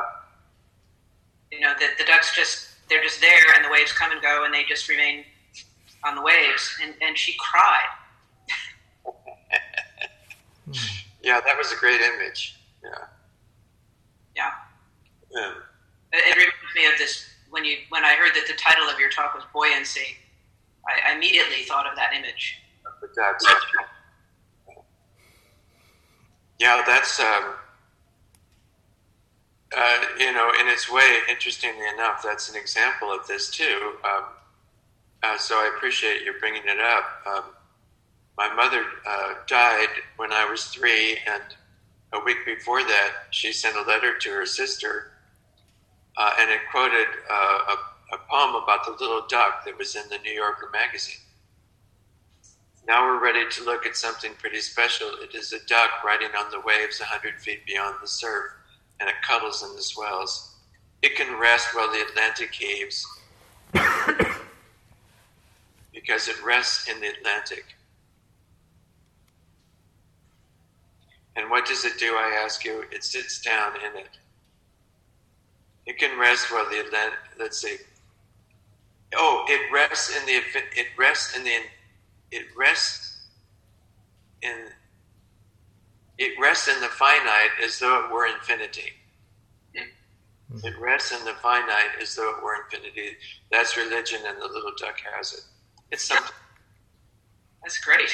You 1.52 1.62
know, 1.62 1.74
the, 1.80 1.88
the 1.98 2.04
ducks 2.04 2.36
just 2.36 2.70
they're 2.90 3.04
just 3.04 3.22
there, 3.22 3.54
and 3.56 3.64
the 3.64 3.70
waves 3.70 3.92
come 3.92 4.12
and 4.12 4.22
go, 4.22 4.44
and 4.46 4.54
they 4.54 4.64
just 4.64 4.90
remain 4.90 5.24
on 6.06 6.16
the 6.16 6.22
waves. 6.22 6.76
And 6.84 6.94
and 7.02 7.18
she 7.18 7.36
cried. 7.40 7.90
yeah, 11.24 11.42
that 11.42 11.58
was 11.58 11.72
a 11.72 11.76
great 11.76 12.02
image. 12.02 12.58
Yeah. 12.84 12.92
Yeah. 14.36 14.52
yeah. 15.32 15.52
It, 16.14 16.24
it 16.26 16.36
reminds 16.36 16.76
me 16.76 16.86
of 16.86 16.98
this 16.98 17.26
when 17.50 17.66
you 17.66 17.78
when 17.90 18.04
I 18.04 18.14
heard 18.14 18.34
that 18.36 18.48
the 18.48 18.54
title 18.54 18.88
of 18.90 19.00
your 19.00 19.10
talk 19.10 19.34
was 19.34 19.44
buoyancy. 19.54 20.18
I, 20.88 21.12
I 21.12 21.16
immediately 21.16 21.64
thought 21.64 21.88
of 21.88 21.96
that 21.96 22.14
image. 22.14 22.60
Yeah, 26.60 26.82
that's 26.86 27.20
um, 27.20 27.54
uh, 29.76 29.98
you 30.18 30.32
know, 30.32 30.52
in 30.60 30.68
its 30.68 30.92
way, 30.92 31.18
interestingly 31.30 31.88
enough, 31.94 32.24
that's 32.24 32.50
an 32.50 32.56
example 32.56 33.12
of 33.12 33.28
this 33.28 33.50
too. 33.50 33.96
Um, 34.04 34.24
uh, 35.24 35.38
so 35.38 35.56
I 35.56 35.72
appreciate 35.76 36.24
you 36.24 36.34
bringing 36.40 36.64
it 36.66 36.80
up. 36.80 37.04
Um, 37.26 37.44
my 38.38 38.54
mother 38.54 38.84
uh, 39.08 39.34
died 39.48 39.90
when 40.16 40.32
I 40.32 40.50
was 40.50 40.66
three, 40.66 41.18
and 41.28 41.44
a 42.14 42.24
week 42.24 42.46
before 42.46 42.82
that, 42.82 43.12
she 43.32 43.52
sent 43.52 43.76
a 43.76 43.82
letter 43.82 44.18
to 44.18 44.30
her 44.30 44.46
sister, 44.46 45.12
uh, 46.18 46.32
and 46.40 46.50
it 46.50 46.62
quoted 46.72 47.08
uh, 47.30 47.60
a, 47.70 48.16
a 48.16 48.18
poem 48.30 48.56
about 48.64 48.86
the 48.86 48.92
little 48.92 49.26
duck 49.28 49.66
that 49.66 49.78
was 49.78 49.96
in 49.96 50.08
the 50.10 50.18
New 50.20 50.32
Yorker 50.32 50.70
magazine. 50.72 51.22
Now 52.88 53.04
we're 53.04 53.22
ready 53.22 53.44
to 53.50 53.64
look 53.66 53.86
at 53.86 53.98
something 53.98 54.32
pretty 54.40 54.62
special. 54.62 55.10
It 55.22 55.36
is 55.36 55.52
a 55.52 55.60
duck 55.68 56.04
riding 56.06 56.30
on 56.40 56.50
the 56.52 56.62
waves 56.62 57.02
a 57.02 57.04
hundred 57.04 57.38
feet 57.42 57.66
beyond 57.66 57.96
the 58.02 58.08
surf 58.08 58.46
and 59.00 59.10
it 59.10 59.16
cuddles 59.28 59.62
in 59.62 59.76
the 59.76 59.82
swells. 59.82 60.56
It 61.02 61.16
can 61.16 61.38
rest 61.40 61.76
while 61.76 61.92
the 61.92 62.06
Atlantic 62.10 62.54
heaves 62.54 63.06
because 65.94 66.28
it 66.30 66.44
rests 66.44 66.90
in 66.90 67.02
the 67.02 67.10
Atlantic. 67.10 67.66
And 71.38 71.50
what 71.50 71.66
does 71.66 71.86
it 71.86 71.98
do, 71.98 72.16
I 72.16 72.42
ask 72.44 72.66
you? 72.66 72.84
It 72.92 73.04
sits 73.04 73.40
down 73.42 73.74
in 73.78 73.96
it. 74.02 74.18
It 75.86 75.98
can 75.98 76.20
rest 76.20 76.52
while 76.52 76.70
the 76.70 76.80
Atlantic, 76.80 77.20
let's 77.40 77.62
see. 77.62 77.78
Oh, 79.16 79.46
it 79.48 79.72
rests 79.72 80.18
in 80.18 80.26
the, 80.26 80.34
it 80.76 80.88
rests 80.98 81.38
in 81.38 81.46
the, 81.46 81.52
it 82.32 82.46
rests 82.58 83.20
in 84.42 84.52
it 86.18 86.34
rests 86.40 86.68
in 86.68 86.80
the 86.82 86.88
finite 86.88 87.52
as 87.64 87.80
though 87.80 88.06
it 88.06 88.12
were 88.12 88.26
infinity. 88.26 88.94
Mm-hmm. 89.76 90.66
It 90.66 90.80
rests 90.80 91.12
in 91.12 91.24
the 91.26 91.34
finite 91.34 92.02
as 92.02 92.16
though 92.16 92.36
it 92.36 92.44
were 92.44 92.56
infinity. 92.64 93.18
That's 93.52 93.78
religion, 93.78 94.22
and 94.26 94.42
the 94.42 94.48
little 94.48 94.72
duck 94.78 94.96
has 95.14 95.34
it. 95.34 95.42
It's 95.92 96.06
something. 96.06 96.34
That's 97.62 97.80
great. 97.80 98.10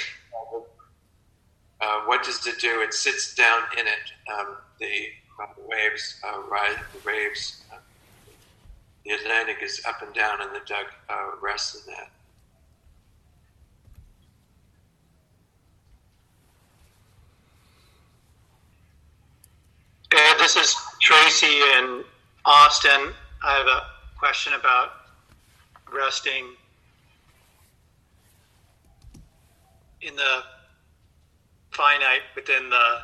Uh, 1.84 2.02
what 2.06 2.24
does 2.24 2.48
it 2.48 2.60
do? 2.62 2.82
It 2.82 2.94
sits 2.94 3.36
down 3.36 3.64
in 3.78 3.86
it. 3.86 4.14
Um, 4.34 4.56
the, 4.80 5.08
uh, 5.42 5.48
waves 5.68 6.22
uh, 6.26 6.40
ride 6.50 6.78
the 6.94 7.06
waves. 7.06 7.62
Uh, 7.74 7.78
the 9.04 9.12
Atlantic 9.12 9.58
is 9.62 9.82
up 9.86 10.02
and 10.02 10.14
down, 10.14 10.42
and 10.42 10.52
the 10.52 10.62
duck 10.66 10.94
uh, 11.10 11.32
rests 11.42 11.86
in 11.86 11.94
that. 11.94 12.10
This 20.44 20.58
is 20.58 20.76
Tracy 21.02 21.62
in 21.78 22.04
Austin. 22.44 23.14
I 23.44 23.58
have 23.58 23.66
a 23.66 23.84
question 24.20 24.54
about 24.54 24.92
resting 25.92 26.48
in 30.02 30.16
the 30.18 30.44
finite 31.74 32.22
within 32.36 32.70
the 32.70 33.00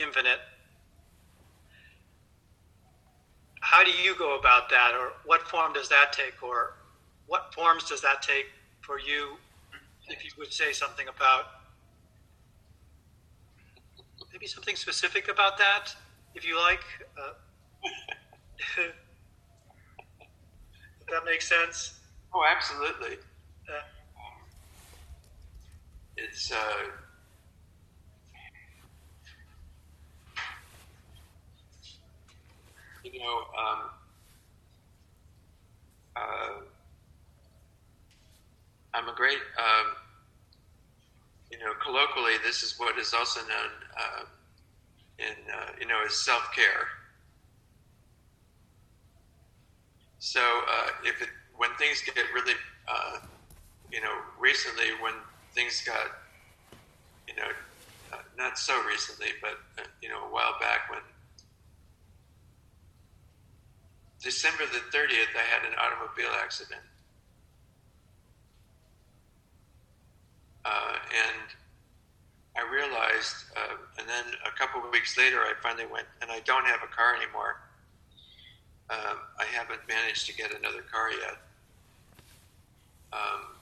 infinite. 0.00 0.38
How 3.60 3.82
do 3.84 3.90
you 3.90 4.14
go 4.16 4.38
about 4.38 4.70
that, 4.70 4.92
or 4.94 5.12
what 5.24 5.42
form 5.48 5.72
does 5.72 5.88
that 5.88 6.12
take, 6.12 6.42
or 6.42 6.74
what 7.26 7.52
forms 7.52 7.84
does 7.88 8.00
that 8.02 8.22
take 8.22 8.46
for 8.80 8.98
you? 9.00 9.36
If 10.08 10.24
you 10.24 10.30
would 10.38 10.52
say 10.52 10.72
something 10.72 11.08
about 11.08 11.46
maybe 14.32 14.46
something 14.46 14.76
specific 14.76 15.28
about 15.28 15.58
that, 15.58 15.94
if 16.34 16.46
you 16.46 16.56
like. 16.60 16.80
Uh, 17.18 17.32
that 21.10 21.24
makes 21.24 21.48
sense. 21.48 22.00
Oh, 22.32 22.44
absolutely. 22.48 23.16
Uh, 23.68 23.82
it's 26.16 26.52
uh, 26.52 27.05
you 33.12 33.20
know 33.20 33.36
um, 33.58 33.80
uh, 36.16 36.60
I'm 38.94 39.08
a 39.08 39.14
great 39.14 39.38
um, 39.58 39.86
you 41.50 41.58
know 41.58 41.72
colloquially 41.82 42.34
this 42.44 42.62
is 42.62 42.74
what 42.78 42.98
is 42.98 43.14
also 43.14 43.40
known 43.40 43.72
uh, 44.00 44.24
in 45.18 45.34
uh, 45.52 45.72
you 45.80 45.86
know 45.86 46.00
as 46.06 46.14
self 46.14 46.42
care. 46.54 46.86
So 50.18 50.40
uh, 50.40 50.88
if 51.04 51.22
it, 51.22 51.28
when 51.56 51.70
things 51.78 52.02
get 52.04 52.24
really 52.34 52.54
uh, 52.88 53.18
you 53.92 54.00
know 54.00 54.14
recently 54.40 54.86
when 55.00 55.14
things 55.54 55.82
got, 55.86 56.06
you 57.28 57.34
know, 57.36 57.48
uh, 58.12 58.22
not 58.36 58.58
so 58.58 58.74
recently, 58.86 59.28
but 59.40 59.86
you 60.02 60.08
know, 60.08 60.28
a 60.28 60.32
while 60.32 60.54
back 60.60 60.90
when 60.90 61.00
December 64.22 64.64
the 64.72 64.80
30th, 64.96 65.32
I 65.36 65.44
had 65.44 65.64
an 65.68 65.76
automobile 65.78 66.32
accident. 66.42 66.80
Uh, 70.64 70.96
and 71.14 71.46
I 72.56 72.64
realized, 72.72 73.52
uh, 73.56 73.76
and 73.98 74.08
then 74.08 74.24
a 74.46 74.50
couple 74.58 74.82
of 74.82 74.90
weeks 74.90 75.16
later, 75.16 75.38
I 75.38 75.52
finally 75.62 75.86
went, 75.86 76.06
and 76.22 76.30
I 76.30 76.40
don't 76.40 76.66
have 76.66 76.80
a 76.82 76.90
car 76.92 77.14
anymore. 77.14 77.60
Um, 78.88 79.18
I 79.38 79.44
haven't 79.44 79.80
managed 79.88 80.26
to 80.26 80.34
get 80.34 80.50
another 80.50 80.82
car 80.90 81.10
yet. 81.10 81.38
Um, 83.12 83.56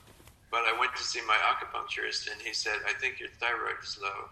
but 0.50 0.62
I 0.64 0.78
went 0.78 0.94
to 0.96 1.02
see 1.02 1.20
my 1.26 1.36
acupuncturist, 1.36 2.30
and 2.30 2.40
he 2.40 2.54
said, 2.54 2.76
I 2.88 2.92
think 2.94 3.18
your 3.18 3.30
thyroid 3.40 3.82
is 3.82 3.98
low. 4.00 4.30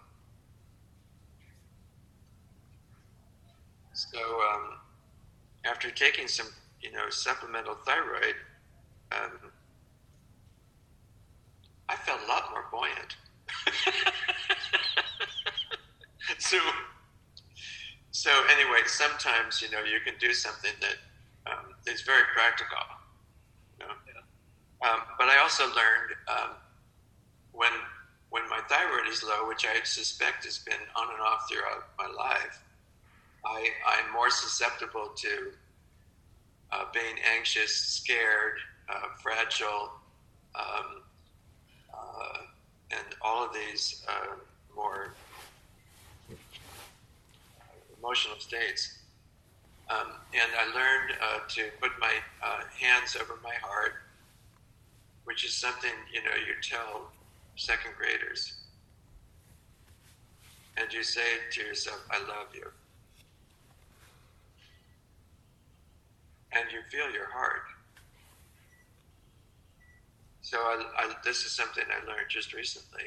So 3.92 4.18
um, 4.18 4.78
after 5.64 5.90
taking 5.90 6.28
some, 6.28 6.48
you 6.80 6.92
know, 6.92 7.08
supplemental 7.10 7.76
thyroid, 7.86 8.34
um, 9.12 9.52
I 11.88 11.96
felt 11.96 12.20
a 12.24 12.28
lot 12.28 12.50
more 12.50 12.64
buoyant. 12.70 13.16
so, 16.38 16.58
so 18.10 18.30
anyway, 18.50 18.80
sometimes 18.86 19.60
you 19.60 19.70
know 19.70 19.80
you 19.80 20.00
can 20.04 20.14
do 20.18 20.32
something 20.32 20.72
that 20.80 21.52
um, 21.52 21.74
is 21.86 22.02
very 22.02 22.22
practical. 22.34 22.78
You 23.78 23.86
know? 23.86 24.88
Um, 24.88 25.00
but 25.18 25.28
I 25.28 25.38
also 25.38 25.64
learned 25.64 26.14
um, 26.28 26.50
when 27.52 27.72
when 28.30 28.48
my 28.48 28.60
thyroid 28.68 29.08
is 29.08 29.22
low, 29.22 29.46
which 29.46 29.66
I 29.66 29.82
suspect 29.84 30.44
has 30.46 30.58
been 30.58 30.80
on 30.96 31.12
and 31.12 31.20
off 31.20 31.46
throughout 31.50 31.88
my 31.98 32.06
life, 32.06 32.62
I, 33.44 33.68
I'm 33.86 34.12
more 34.12 34.30
susceptible 34.30 35.10
to 35.16 35.52
uh, 36.70 36.84
being 36.92 37.16
anxious, 37.36 37.74
scared, 37.74 38.58
uh, 38.88 39.08
fragile, 39.22 39.90
um, 40.54 41.02
uh, 41.92 42.38
and 42.90 43.16
all 43.20 43.44
of 43.44 43.52
these 43.52 44.04
uh, 44.08 44.36
more 44.74 45.14
emotional 47.98 48.38
states. 48.38 48.98
Um, 49.90 50.12
and 50.32 50.50
I 50.58 50.64
learned 50.74 51.18
uh, 51.20 51.38
to 51.48 51.62
put 51.80 51.90
my 52.00 52.12
uh, 52.42 52.60
hands 52.80 53.16
over 53.20 53.38
my 53.42 53.54
heart 53.62 53.94
which 55.24 55.44
is 55.44 55.54
something 55.54 55.90
you 56.12 56.22
know 56.22 56.36
you 56.46 56.54
tell 56.62 57.10
second 57.56 57.92
graders 57.96 58.54
and 60.76 60.92
you 60.92 61.02
say 61.02 61.20
to 61.50 61.60
yourself 61.62 62.00
i 62.10 62.18
love 62.18 62.48
you 62.54 62.66
and 66.54 66.70
you 66.72 66.80
feel 66.90 67.10
your 67.12 67.30
heart 67.32 67.62
so 70.40 70.58
I, 70.58 70.82
I, 70.98 71.12
this 71.24 71.44
is 71.44 71.52
something 71.52 71.84
i 71.90 72.06
learned 72.06 72.28
just 72.28 72.52
recently 72.52 73.04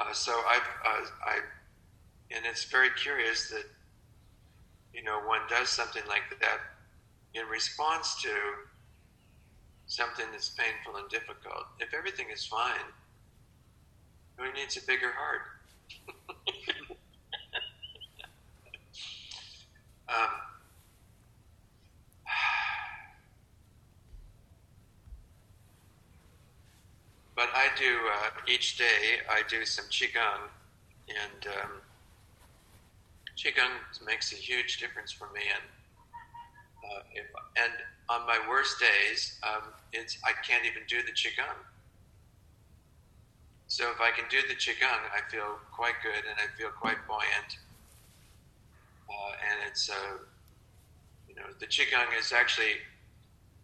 uh, 0.00 0.12
so 0.12 0.32
i 0.32 0.58
uh, 0.84 1.06
I, 1.26 1.38
and 2.36 2.44
it's 2.46 2.64
very 2.64 2.90
curious 2.90 3.48
that 3.50 3.64
you 4.92 5.02
know 5.02 5.20
one 5.26 5.40
does 5.48 5.68
something 5.68 6.02
like 6.08 6.22
that 6.40 6.58
in 7.34 7.46
response 7.48 8.20
to 8.22 8.30
something 9.86 10.26
that's 10.32 10.50
painful 10.50 10.96
and 11.00 11.08
difficult. 11.08 11.66
If 11.80 11.94
everything 11.94 12.26
is 12.32 12.44
fine, 12.44 12.92
who 14.36 14.52
needs 14.52 14.76
a 14.76 14.86
bigger 14.86 15.12
heart? 15.12 15.42
um, 20.08 20.30
but 27.34 27.48
I 27.54 27.68
do 27.78 27.84
uh, 27.86 28.30
each 28.48 28.78
day. 28.78 29.20
I 29.30 29.42
do 29.48 29.64
some 29.64 29.84
qigong, 29.86 30.48
and 31.08 31.46
um, 31.62 31.70
qigong 33.36 33.72
makes 34.04 34.32
a 34.32 34.36
huge 34.36 34.78
difference 34.78 35.12
for 35.12 35.28
me. 35.34 35.42
And 35.54 35.64
uh, 36.84 37.02
if, 37.14 37.26
and 37.62 37.72
on 38.08 38.26
my 38.26 38.38
worst 38.48 38.76
days, 38.80 39.38
um, 39.42 39.72
it's 39.92 40.18
I 40.24 40.32
can't 40.46 40.64
even 40.64 40.82
do 40.88 41.02
the 41.02 41.12
qigong. 41.12 41.58
So 43.68 43.90
if 43.90 44.00
I 44.00 44.10
can 44.10 44.24
do 44.30 44.38
the 44.48 44.54
qigong, 44.54 45.02
I 45.12 45.28
feel 45.30 45.58
quite 45.72 45.94
good 46.02 46.22
and 46.24 46.38
I 46.38 46.46
feel 46.56 46.70
quite 46.70 46.96
buoyant. 47.06 47.58
Uh, 49.08 49.32
and 49.50 49.68
it's, 49.68 49.90
uh, 49.90 50.18
you 51.28 51.34
know, 51.34 51.46
the 51.60 51.66
qigong 51.66 52.18
is 52.18 52.32
actually. 52.32 52.82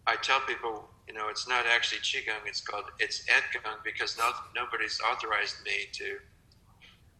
I 0.05 0.17
tell 0.17 0.41
people, 0.41 0.89
you 1.07 1.13
know, 1.13 1.29
it's 1.29 1.47
not 1.47 1.65
actually 1.65 1.99
qigong. 1.99 2.45
It's 2.45 2.61
called 2.61 2.85
it's 2.99 3.23
edgong 3.27 3.83
because 3.85 4.17
no, 4.17 4.31
nobody's 4.55 4.99
authorized 4.99 5.63
me 5.65 5.87
to 5.93 6.17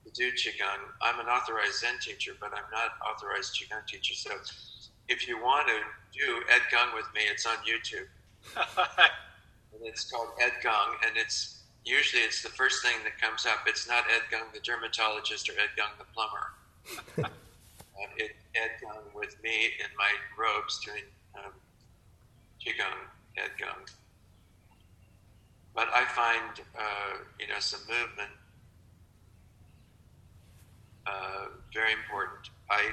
to 0.06 0.12
do 0.14 0.32
qigong. 0.32 0.80
I'm 1.02 1.20
an 1.20 1.28
authorized 1.28 1.80
Zen 1.80 2.00
teacher, 2.02 2.34
but 2.40 2.52
I'm 2.54 2.70
not 2.72 2.92
authorized 3.10 3.56
qigong 3.56 3.88
teacher. 3.88 4.14
So 4.14 4.32
if 5.08 5.28
you 5.28 5.42
want 5.42 5.68
to 5.68 5.80
do 6.18 6.42
Edgong 6.50 6.96
with 6.96 7.06
me, 7.14 7.22
it's 7.30 7.46
on 7.46 7.56
YouTube. 7.58 8.08
and 9.74 9.82
it's 9.82 10.10
called 10.10 10.30
Edgong, 10.42 10.96
and 11.08 11.18
it's 11.18 11.64
usually 11.86 12.22
it's 12.22 12.42
the 12.42 12.50
first 12.50 12.84
thing 12.84 12.96
that 13.04 13.20
comes 13.20 13.46
up. 13.46 13.60
It's 13.68 13.88
not 13.88 14.04
Ed 14.14 14.24
Gong 14.32 14.48
the 14.54 14.60
dermatologist 14.60 15.50
or 15.50 15.54
Ed 15.54 15.72
Gong 15.78 15.92
the 15.98 16.06
plumber. 16.14 17.34
uh, 17.98 18.10
it, 18.18 18.32
Ed 18.56 18.72
Gong 18.82 19.04
with 19.14 19.36
me 19.44 19.66
in 19.80 19.90
my 19.98 20.12
robes 20.38 20.80
doing 20.86 21.04
um, 21.38 21.54
Qigong, 22.62 23.10
Gong. 23.60 23.86
But 25.76 25.90
I 25.94 26.06
find, 26.06 26.66
uh, 26.78 27.18
you 27.40 27.48
know, 27.48 27.60
some 27.60 27.82
movement 27.82 28.32
uh, 31.06 31.48
very 31.74 31.94
important. 31.94 32.50
I 32.70 32.92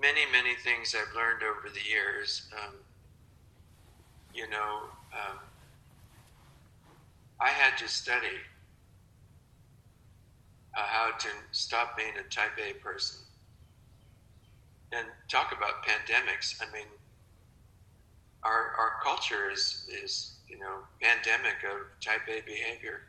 many, 0.00 0.20
many 0.32 0.54
things 0.54 0.94
I've 0.94 1.14
learned 1.14 1.42
over 1.42 1.72
the 1.72 1.88
years. 1.88 2.48
Um, 2.52 2.74
you 4.32 4.48
know, 4.48 4.90
um, 5.12 5.38
I 7.40 7.48
had 7.48 7.76
to 7.78 7.88
study 7.88 8.38
uh, 10.78 10.82
how 10.86 11.10
to 11.18 11.28
stop 11.50 11.96
being 11.96 12.12
a 12.18 12.28
type 12.30 12.52
A 12.58 12.74
person. 12.74 13.18
And 14.92 15.06
talk 15.28 15.52
about 15.52 15.84
pandemics. 15.84 16.62
I 16.62 16.72
mean, 16.72 16.86
our, 18.44 18.74
our 18.78 18.92
culture 19.02 19.50
is, 19.52 19.86
is, 20.02 20.36
you 20.48 20.58
know, 20.58 20.78
pandemic 21.02 21.56
of 21.64 21.86
type 22.00 22.22
A 22.28 22.40
behavior. 22.46 23.00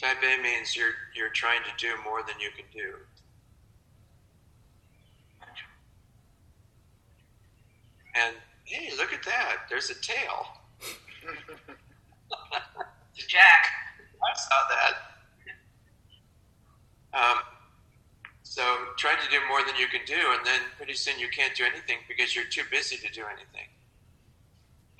Type 0.00 0.16
A 0.22 0.42
means 0.42 0.76
you're 0.76 0.92
you're 1.14 1.30
trying 1.30 1.62
to 1.62 1.70
do 1.78 1.94
more 2.04 2.22
than 2.26 2.34
you 2.38 2.50
can 2.54 2.66
do. 2.70 2.96
And 8.14 8.36
hey, 8.64 8.92
look 8.98 9.14
at 9.14 9.22
that! 9.24 9.68
There's 9.70 9.88
a 9.88 9.94
tail. 9.94 10.48
Jack. 13.16 13.66
I 14.22 14.36
saw 14.36 14.68
that. 14.68 15.15
Um, 17.16 17.40
so 18.44 18.62
try 19.00 19.16
to 19.16 19.28
do 19.32 19.40
more 19.48 19.64
than 19.64 19.74
you 19.80 19.88
can 19.88 20.04
do, 20.04 20.20
and 20.36 20.44
then 20.44 20.60
pretty 20.76 20.94
soon 20.94 21.18
you 21.18 21.32
can't 21.32 21.56
do 21.56 21.64
anything 21.64 22.04
because 22.06 22.36
you're 22.36 22.48
too 22.52 22.68
busy 22.70 22.96
to 23.00 23.08
do 23.10 23.24
anything. 23.24 23.68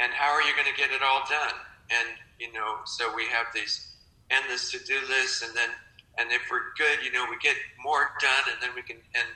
And 0.00 0.12
how 0.12 0.32
are 0.32 0.42
you 0.42 0.52
going 0.56 0.68
to 0.68 0.76
get 0.76 0.90
it 0.90 1.04
all 1.04 1.22
done? 1.28 1.56
And 1.92 2.08
you 2.40 2.52
know, 2.52 2.82
so 2.84 3.12
we 3.14 3.28
have 3.28 3.52
these 3.54 3.92
endless 4.32 4.72
to-do 4.72 4.98
lists, 5.08 5.44
and 5.44 5.54
then 5.54 5.70
and 6.18 6.32
if 6.32 6.48
we're 6.50 6.72
good, 6.80 7.04
you 7.04 7.12
know, 7.12 7.28
we 7.28 7.36
get 7.38 7.56
more 7.84 8.16
done, 8.20 8.44
and 8.48 8.58
then 8.64 8.72
we 8.72 8.82
can 8.82 8.96
and 9.14 9.28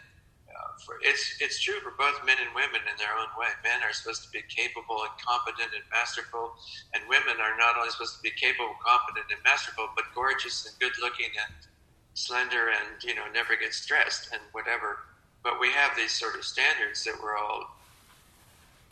uh, 0.48 0.70
for, 0.84 0.96
it's 1.04 1.36
it's 1.38 1.60
true 1.60 1.78
for 1.84 1.92
both 2.00 2.16
men 2.24 2.40
and 2.40 2.50
women 2.56 2.80
in 2.88 2.96
their 2.96 3.12
own 3.12 3.28
way. 3.36 3.52
Men 3.62 3.84
are 3.84 3.92
supposed 3.92 4.24
to 4.24 4.30
be 4.32 4.42
capable 4.48 5.04
and 5.04 5.14
competent 5.20 5.70
and 5.76 5.84
masterful, 5.92 6.56
and 6.96 7.04
women 7.12 7.38
are 7.38 7.54
not 7.60 7.76
only 7.76 7.92
supposed 7.92 8.16
to 8.16 8.24
be 8.24 8.32
capable, 8.34 8.72
competent, 8.80 9.28
and 9.28 9.40
masterful, 9.44 9.92
but 9.94 10.08
gorgeous 10.16 10.64
and 10.64 10.74
good-looking 10.80 11.30
and 11.36 11.69
slender 12.14 12.68
and 12.68 13.02
you 13.02 13.14
know 13.14 13.24
never 13.32 13.56
get 13.56 13.74
stressed 13.74 14.30
and 14.32 14.40
whatever. 14.52 14.98
But 15.42 15.60
we 15.60 15.70
have 15.72 15.96
these 15.96 16.12
sort 16.12 16.34
of 16.36 16.44
standards 16.44 17.04
that 17.04 17.14
we're 17.22 17.36
all. 17.36 17.76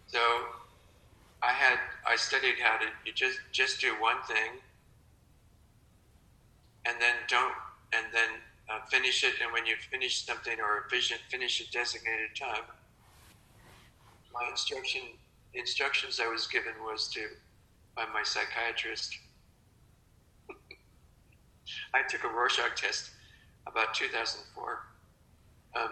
So, 0.07 0.19
I 1.43 1.53
had 1.53 1.79
I 2.07 2.17
studied 2.17 2.55
how 2.63 2.79
to 2.79 2.87
you 3.05 3.13
just 3.13 3.39
just 3.53 3.81
do 3.81 3.93
one 4.01 4.23
thing, 4.27 4.61
and 6.87 6.97
then 7.01 7.15
don't 7.29 7.55
and 7.93 8.07
then 8.13 8.29
uh, 8.71 8.81
finish 8.91 9.25
it. 9.25 9.35
And 9.43 9.53
when 9.53 9.67
you 9.67 9.77
finish 9.91 10.25
something 10.25 10.59
or 10.61 10.87
vision, 10.91 11.19
finish 11.31 11.61
a 11.61 11.71
designated 11.71 12.37
time. 12.39 12.65
My 14.33 14.49
instruction 14.51 15.03
instructions 15.55 16.21
I 16.21 16.29
was 16.29 16.47
given 16.47 16.75
was 16.85 17.09
to 17.09 17.29
by 17.97 18.05
my 18.13 18.23
psychiatrist. 18.23 19.19
I 21.95 22.03
took 22.09 22.25
a 22.25 22.29
Rorschach 22.29 22.81
test 22.81 23.11
about 23.67 23.95
2004. 23.95 24.81
Um, 25.77 25.91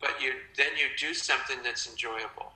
but 0.00 0.20
you 0.20 0.32
then 0.56 0.72
you 0.76 0.86
do 0.98 1.14
something 1.14 1.58
that's 1.62 1.88
enjoyable. 1.88 2.52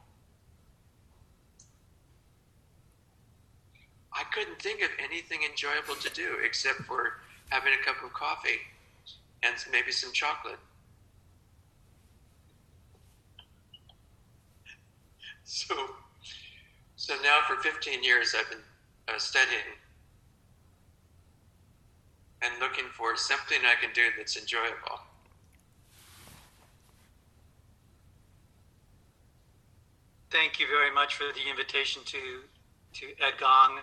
I 4.12 4.24
couldn't 4.32 4.60
think 4.60 4.82
of 4.82 4.88
anything 4.98 5.40
enjoyable 5.48 5.94
to 6.00 6.10
do 6.10 6.38
except 6.42 6.80
for 6.82 7.20
having 7.50 7.72
a 7.72 7.84
cup 7.84 8.02
of 8.02 8.12
coffee 8.12 8.60
and 9.42 9.54
maybe 9.70 9.92
some 9.92 10.12
chocolate. 10.12 10.58
So, 15.48 15.76
so 16.96 17.14
now 17.22 17.38
for 17.46 17.54
15 17.62 18.02
years 18.02 18.34
I've 18.36 18.50
been 18.50 18.58
uh, 19.06 19.16
studying 19.16 19.78
and 22.46 22.60
looking 22.60 22.86
for 22.96 23.16
something 23.16 23.58
I 23.64 23.80
can 23.80 23.92
do 23.94 24.02
that's 24.16 24.36
enjoyable. 24.36 25.00
Thank 30.30 30.60
you 30.60 30.66
very 30.66 30.92
much 30.92 31.14
for 31.14 31.24
the 31.34 31.48
invitation 31.50 32.02
to 32.06 32.18
to 32.94 33.06
Ed 33.20 33.34
Gong. 33.38 33.78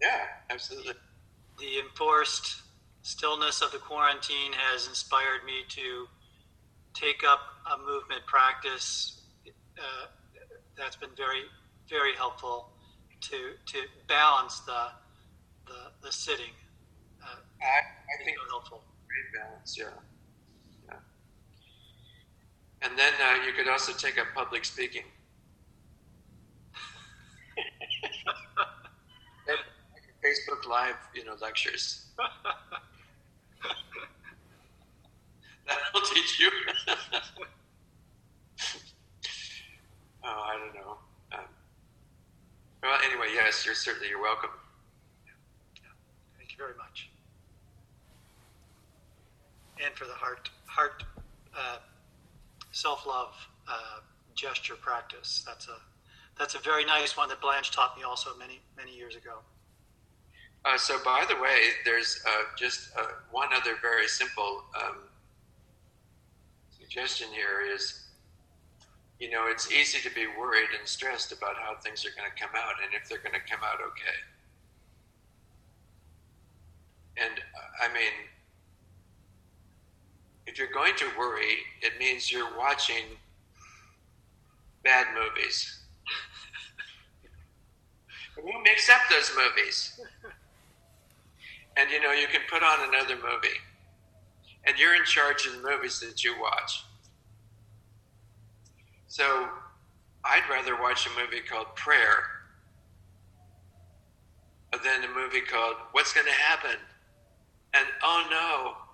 Yeah, 0.00 0.26
absolutely. 0.50 0.94
The 1.58 1.78
enforced 1.80 2.62
stillness 3.02 3.62
of 3.62 3.72
the 3.72 3.78
quarantine 3.78 4.52
has 4.52 4.88
inspired 4.88 5.44
me 5.44 5.64
to 5.68 6.06
take 6.94 7.22
up 7.26 7.40
a 7.72 7.78
movement 7.78 8.24
practice 8.26 9.22
uh, 9.78 10.06
that's 10.76 10.96
been 10.96 11.14
very, 11.16 11.42
very 11.88 12.14
helpful 12.14 12.70
to 13.20 13.52
to 13.66 13.78
balance 14.08 14.60
the 14.60 14.88
the, 15.66 15.90
the 16.02 16.12
sitting. 16.12 16.52
I, 17.66 17.80
I 17.80 18.24
think 18.24 18.36
helpful. 18.50 18.82
Great 19.08 19.28
balance, 19.34 19.76
yeah. 19.78 19.86
yeah. 20.88 21.00
And 22.82 22.98
then 22.98 23.12
uh, 23.20 23.44
you 23.46 23.52
could 23.52 23.68
also 23.68 23.92
take 23.92 24.18
up 24.18 24.26
public 24.34 24.64
speaking. 24.64 25.04
Facebook 30.26 30.66
Live, 30.68 30.96
you 31.14 31.24
know, 31.24 31.34
lectures. 31.40 32.06
That'll 35.66 36.00
teach 36.00 36.40
you. 36.40 36.50
oh, 40.24 40.42
I 40.46 40.58
don't 40.58 40.74
know. 40.74 40.98
Um, 41.32 41.44
well, 42.82 42.98
anyway, 43.04 43.28
yes, 43.34 43.64
you're 43.64 43.74
certainly 43.74 44.08
you're 44.08 44.22
welcome. 44.22 44.50
Thank 46.38 46.52
you 46.52 46.58
very 46.58 46.76
much. 46.76 47.05
And 49.84 49.94
for 49.94 50.06
the 50.06 50.14
heart, 50.14 50.50
heart, 50.66 51.04
uh, 51.56 51.78
self-love 52.72 53.34
uh, 53.68 54.00
gesture 54.34 54.74
practice. 54.74 55.42
That's 55.46 55.68
a 55.68 55.76
that's 56.38 56.54
a 56.54 56.58
very 56.58 56.84
nice 56.84 57.16
one 57.16 57.30
that 57.30 57.40
Blanche 57.40 57.70
taught 57.70 57.96
me 57.96 58.02
also 58.02 58.36
many 58.36 58.60
many 58.76 58.94
years 58.94 59.16
ago. 59.16 59.38
Uh, 60.64 60.76
so, 60.76 60.98
by 61.04 61.24
the 61.28 61.36
way, 61.36 61.58
there's 61.84 62.20
uh, 62.26 62.42
just 62.58 62.90
uh, 62.98 63.04
one 63.30 63.48
other 63.54 63.76
very 63.80 64.08
simple 64.08 64.64
um, 64.74 64.96
suggestion 66.76 67.28
here 67.32 67.62
is, 67.72 68.08
you 69.20 69.30
know, 69.30 69.46
it's 69.48 69.70
easy 69.70 70.00
to 70.06 70.12
be 70.12 70.26
worried 70.26 70.68
and 70.76 70.86
stressed 70.86 71.30
about 71.30 71.54
how 71.56 71.76
things 71.76 72.04
are 72.04 72.10
going 72.18 72.28
to 72.28 72.42
come 72.42 72.50
out 72.56 72.74
and 72.84 72.92
if 73.00 73.08
they're 73.08 73.20
going 73.20 73.32
to 73.32 73.48
come 73.48 73.62
out 73.62 73.78
okay. 73.80 74.18
And 77.16 77.38
uh, 77.38 77.84
I 77.84 77.94
mean, 77.94 78.12
if 80.56 80.60
you're 80.60 80.72
going 80.72 80.96
to 80.96 81.04
worry, 81.18 81.58
it 81.82 81.92
means 82.00 82.32
you're 82.32 82.56
watching 82.56 83.04
bad 84.82 85.06
movies. 85.14 85.80
Who 88.36 88.62
makes 88.62 88.88
up 88.88 89.02
those 89.10 89.30
movies? 89.36 90.00
And 91.76 91.90
you 91.90 92.00
know, 92.00 92.12
you 92.12 92.26
can 92.28 92.40
put 92.48 92.62
on 92.62 92.88
another 92.88 93.16
movie, 93.16 93.58
and 94.64 94.78
you're 94.78 94.94
in 94.94 95.04
charge 95.04 95.44
of 95.44 95.60
the 95.60 95.68
movies 95.70 96.00
that 96.00 96.24
you 96.24 96.40
watch. 96.40 96.86
So 99.08 99.50
I'd 100.24 100.48
rather 100.50 100.80
watch 100.80 101.06
a 101.06 101.20
movie 101.20 101.42
called 101.46 101.66
Prayer 101.76 102.24
than 104.82 105.04
a 105.04 105.14
movie 105.14 105.42
called 105.42 105.76
What's 105.92 106.14
Going 106.14 106.26
to 106.26 106.32
Happen? 106.32 106.76
And 107.74 107.86
oh 108.02 108.26
no. 108.30 108.85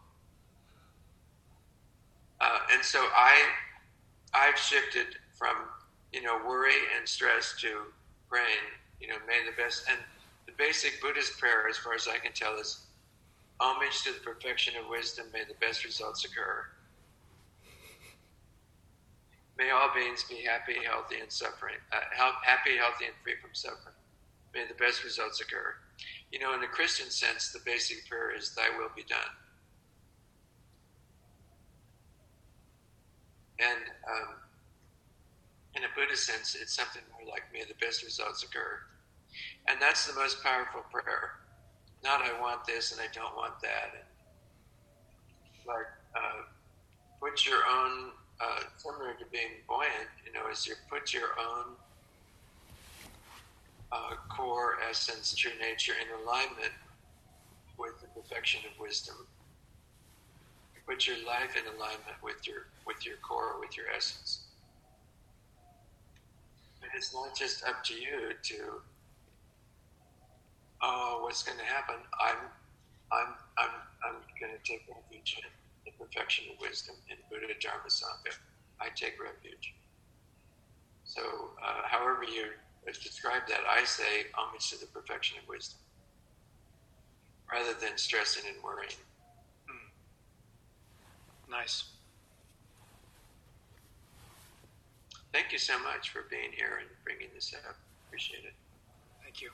Uh, 2.43 2.59
and 2.73 2.85
so 2.85 2.99
I, 2.99 3.41
I've 4.35 4.59
shifted 4.59 5.07
from 5.39 5.55
you 6.13 6.23
know 6.23 6.41
worry 6.45 6.75
and 6.99 7.09
stress 7.09 7.55
to 7.61 7.69
praying. 8.29 8.67
You 9.01 9.09
know, 9.09 9.15
may 9.27 9.47
the 9.49 9.57
best 9.57 9.85
and 9.89 9.99
the 10.47 10.53
basic 10.59 11.01
Buddhist 11.01 11.39
prayer, 11.39 11.69
as 11.71 11.79
far 11.79 11.95
as 11.95 12.09
I 12.09 12.19
can 12.19 12.33
tell, 12.33 12.59
is 12.59 12.87
homage 13.61 14.03
to 14.03 14.13
the 14.13 14.19
perfection 14.21 14.75
of 14.77 14.91
wisdom, 14.91 15.27
may 15.33 15.45
the 15.45 15.55
best 15.61 15.85
results 15.85 16.25
occur. 16.25 16.67
May 19.57 19.71
all 19.71 19.91
beings 19.95 20.25
be 20.25 20.43
happy, 20.43 20.75
healthy, 20.85 21.21
and 21.21 21.31
suffering. 21.31 21.77
Uh, 21.93 22.01
happy, 22.43 22.77
healthy, 22.77 23.05
and 23.05 23.15
free 23.23 23.35
from 23.41 23.51
suffering. 23.53 23.95
May 24.55 24.65
the 24.67 24.75
best 24.75 25.05
results 25.05 25.41
occur. 25.41 25.75
You 26.33 26.41
know, 26.41 26.55
in 26.55 26.61
the 26.61 26.67
Christian 26.67 27.11
sense, 27.11 27.53
the 27.53 27.61
basic 27.65 28.09
prayer 28.09 28.35
is 28.35 28.55
Thy 28.55 28.77
will 28.77 28.91
be 28.97 29.05
done. 29.05 29.31
And 33.61 33.83
um, 34.09 34.35
in 35.75 35.85
a 35.85 35.93
Buddhist 35.97 36.27
sense, 36.27 36.57
it's 36.61 36.75
something 36.77 37.03
more 37.13 37.29
like 37.31 37.45
May 37.53 37.65
the 37.65 37.79
best 37.85 38.05
results 38.05 38.43
occur. 38.45 38.79
And 39.69 39.81
that's 39.81 40.07
the 40.07 40.15
most 40.19 40.43
powerful 40.43 40.83
prayer. 40.93 41.31
Not 42.05 42.23
I 42.23 42.39
want 42.41 42.67
this 42.67 42.93
and 42.93 43.01
I 43.01 43.09
don't 43.15 43.37
want 43.37 43.55
that. 43.63 43.95
And 43.95 44.09
like 45.67 45.91
uh, 46.17 46.43
put 47.23 47.47
your 47.47 47.63
own, 47.65 48.13
uh, 48.41 48.61
similar 48.79 49.15
to 49.15 49.25
being 49.33 49.63
buoyant, 49.69 50.11
you 50.27 50.33
know, 50.33 50.51
is 50.51 50.67
you 50.67 50.75
put 50.91 51.15
your 51.15 51.31
own 51.41 51.77
uh, 53.93 54.17
core 54.35 54.77
essence, 54.89 55.35
true 55.35 55.53
nature 55.61 55.95
in 56.01 56.09
alignment 56.25 56.73
with 57.79 57.93
the 58.03 58.09
perfection 58.21 58.61
of 58.67 58.79
wisdom. 58.81 59.17
Put 60.89 61.07
your 61.07 61.17
life 61.27 61.57
in 61.57 61.65
alignment 61.67 62.19
with 62.23 62.47
your 62.47 62.67
with 62.87 63.07
your 63.07 63.17
core, 63.27 63.61
with 63.61 63.77
your 63.77 63.87
essence. 63.95 64.49
And 66.83 66.91
it's 66.97 67.15
not 67.15 67.37
just 67.37 67.65
up 67.65 67.85
to 67.85 67.95
you 67.95 68.35
to 68.43 68.57
oh, 70.83 71.21
what's 71.23 71.43
going 71.43 71.59
to 71.59 71.65
happen? 71.65 71.97
I'm, 72.21 72.51
I'm 73.13 73.31
I'm 73.59 73.75
I'm 74.05 74.19
going 74.41 74.53
to 74.53 74.63
take 74.67 74.83
refuge 74.91 75.39
in 75.39 75.49
the 75.87 75.93
perfection 75.99 76.47
of 76.51 76.59
wisdom 76.61 76.97
in 77.11 77.17
Buddha 77.31 77.55
Dharma 77.63 77.89
Sangha. 77.89 78.35
I 78.81 78.89
take 78.95 79.15
refuge. 79.23 79.75
So, 81.05 81.23
uh, 81.63 81.87
however 81.87 82.25
you 82.25 82.51
describe 82.87 83.43
that, 83.49 83.61
I 83.69 83.85
say 83.85 84.27
homage 84.35 84.71
to 84.71 84.81
the 84.81 84.87
perfection 84.87 85.39
of 85.43 85.49
wisdom 85.49 85.79
rather 87.53 87.75
than 87.79 87.97
stressing 87.99 88.45
and 88.49 88.63
worrying. 88.65 88.97
Nice. 91.53 91.85
Thank 95.35 95.53
you 95.53 95.59
so 95.59 95.79
much 95.83 96.09
for 96.09 96.23
being 96.31 96.51
here 96.57 96.79
and 96.81 96.89
bringing 97.05 97.29
this 97.35 97.55
up. 97.55 97.77
Appreciate 98.09 98.45
it. 98.45 98.55
Thank 99.23 99.43
you. 99.43 99.51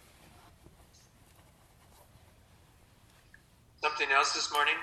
Something 3.82 4.08
else 4.12 4.32
this 4.32 4.52
morning? 4.52 4.74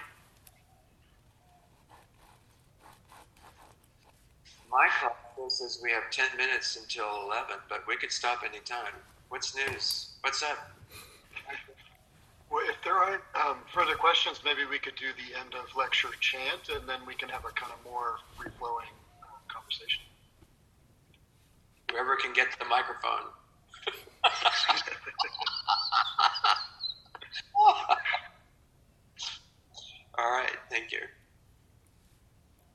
My 4.70 4.89
clock 4.99 5.18
says 5.47 5.80
we 5.82 5.91
have 5.91 6.11
10 6.11 6.38
minutes 6.38 6.76
until 6.76 7.24
11, 7.26 7.55
but 7.70 7.88
we 7.88 7.95
could 7.95 8.11
stop 8.11 8.43
anytime. 8.43 8.93
What's 9.30 9.55
news? 9.55 10.09
What's 10.22 10.43
up? 10.43 10.74
Well, 12.52 12.64
if 12.70 12.76
there 12.84 12.93
aren't 12.96 13.24
um, 13.36 13.58
further 13.74 13.96
questions, 13.96 14.41
maybe 14.46 14.66
we 14.70 14.78
could 14.80 14.96
do 14.96 15.08
the 15.18 15.38
end 15.39 15.54
of 15.56 15.66
lecture 15.76 16.10
chant, 16.22 16.70
and 16.74 16.88
then 16.88 17.00
we 17.08 17.16
can 17.16 17.30
have 17.30 17.43
a 17.46 17.52
kind 17.54 17.72
of 17.74 17.80
more 17.84 18.18
free 18.38 18.50
flowing 18.58 18.93
uh, 19.24 19.28
conversation. 19.52 20.04
Whoever 21.91 22.16
can 22.18 22.34
get 22.34 22.48
the 22.60 22.66
microphone. 22.66 23.32
All 30.18 30.32
right, 30.32 30.56
thank 30.70 30.91
you. 30.91 31.00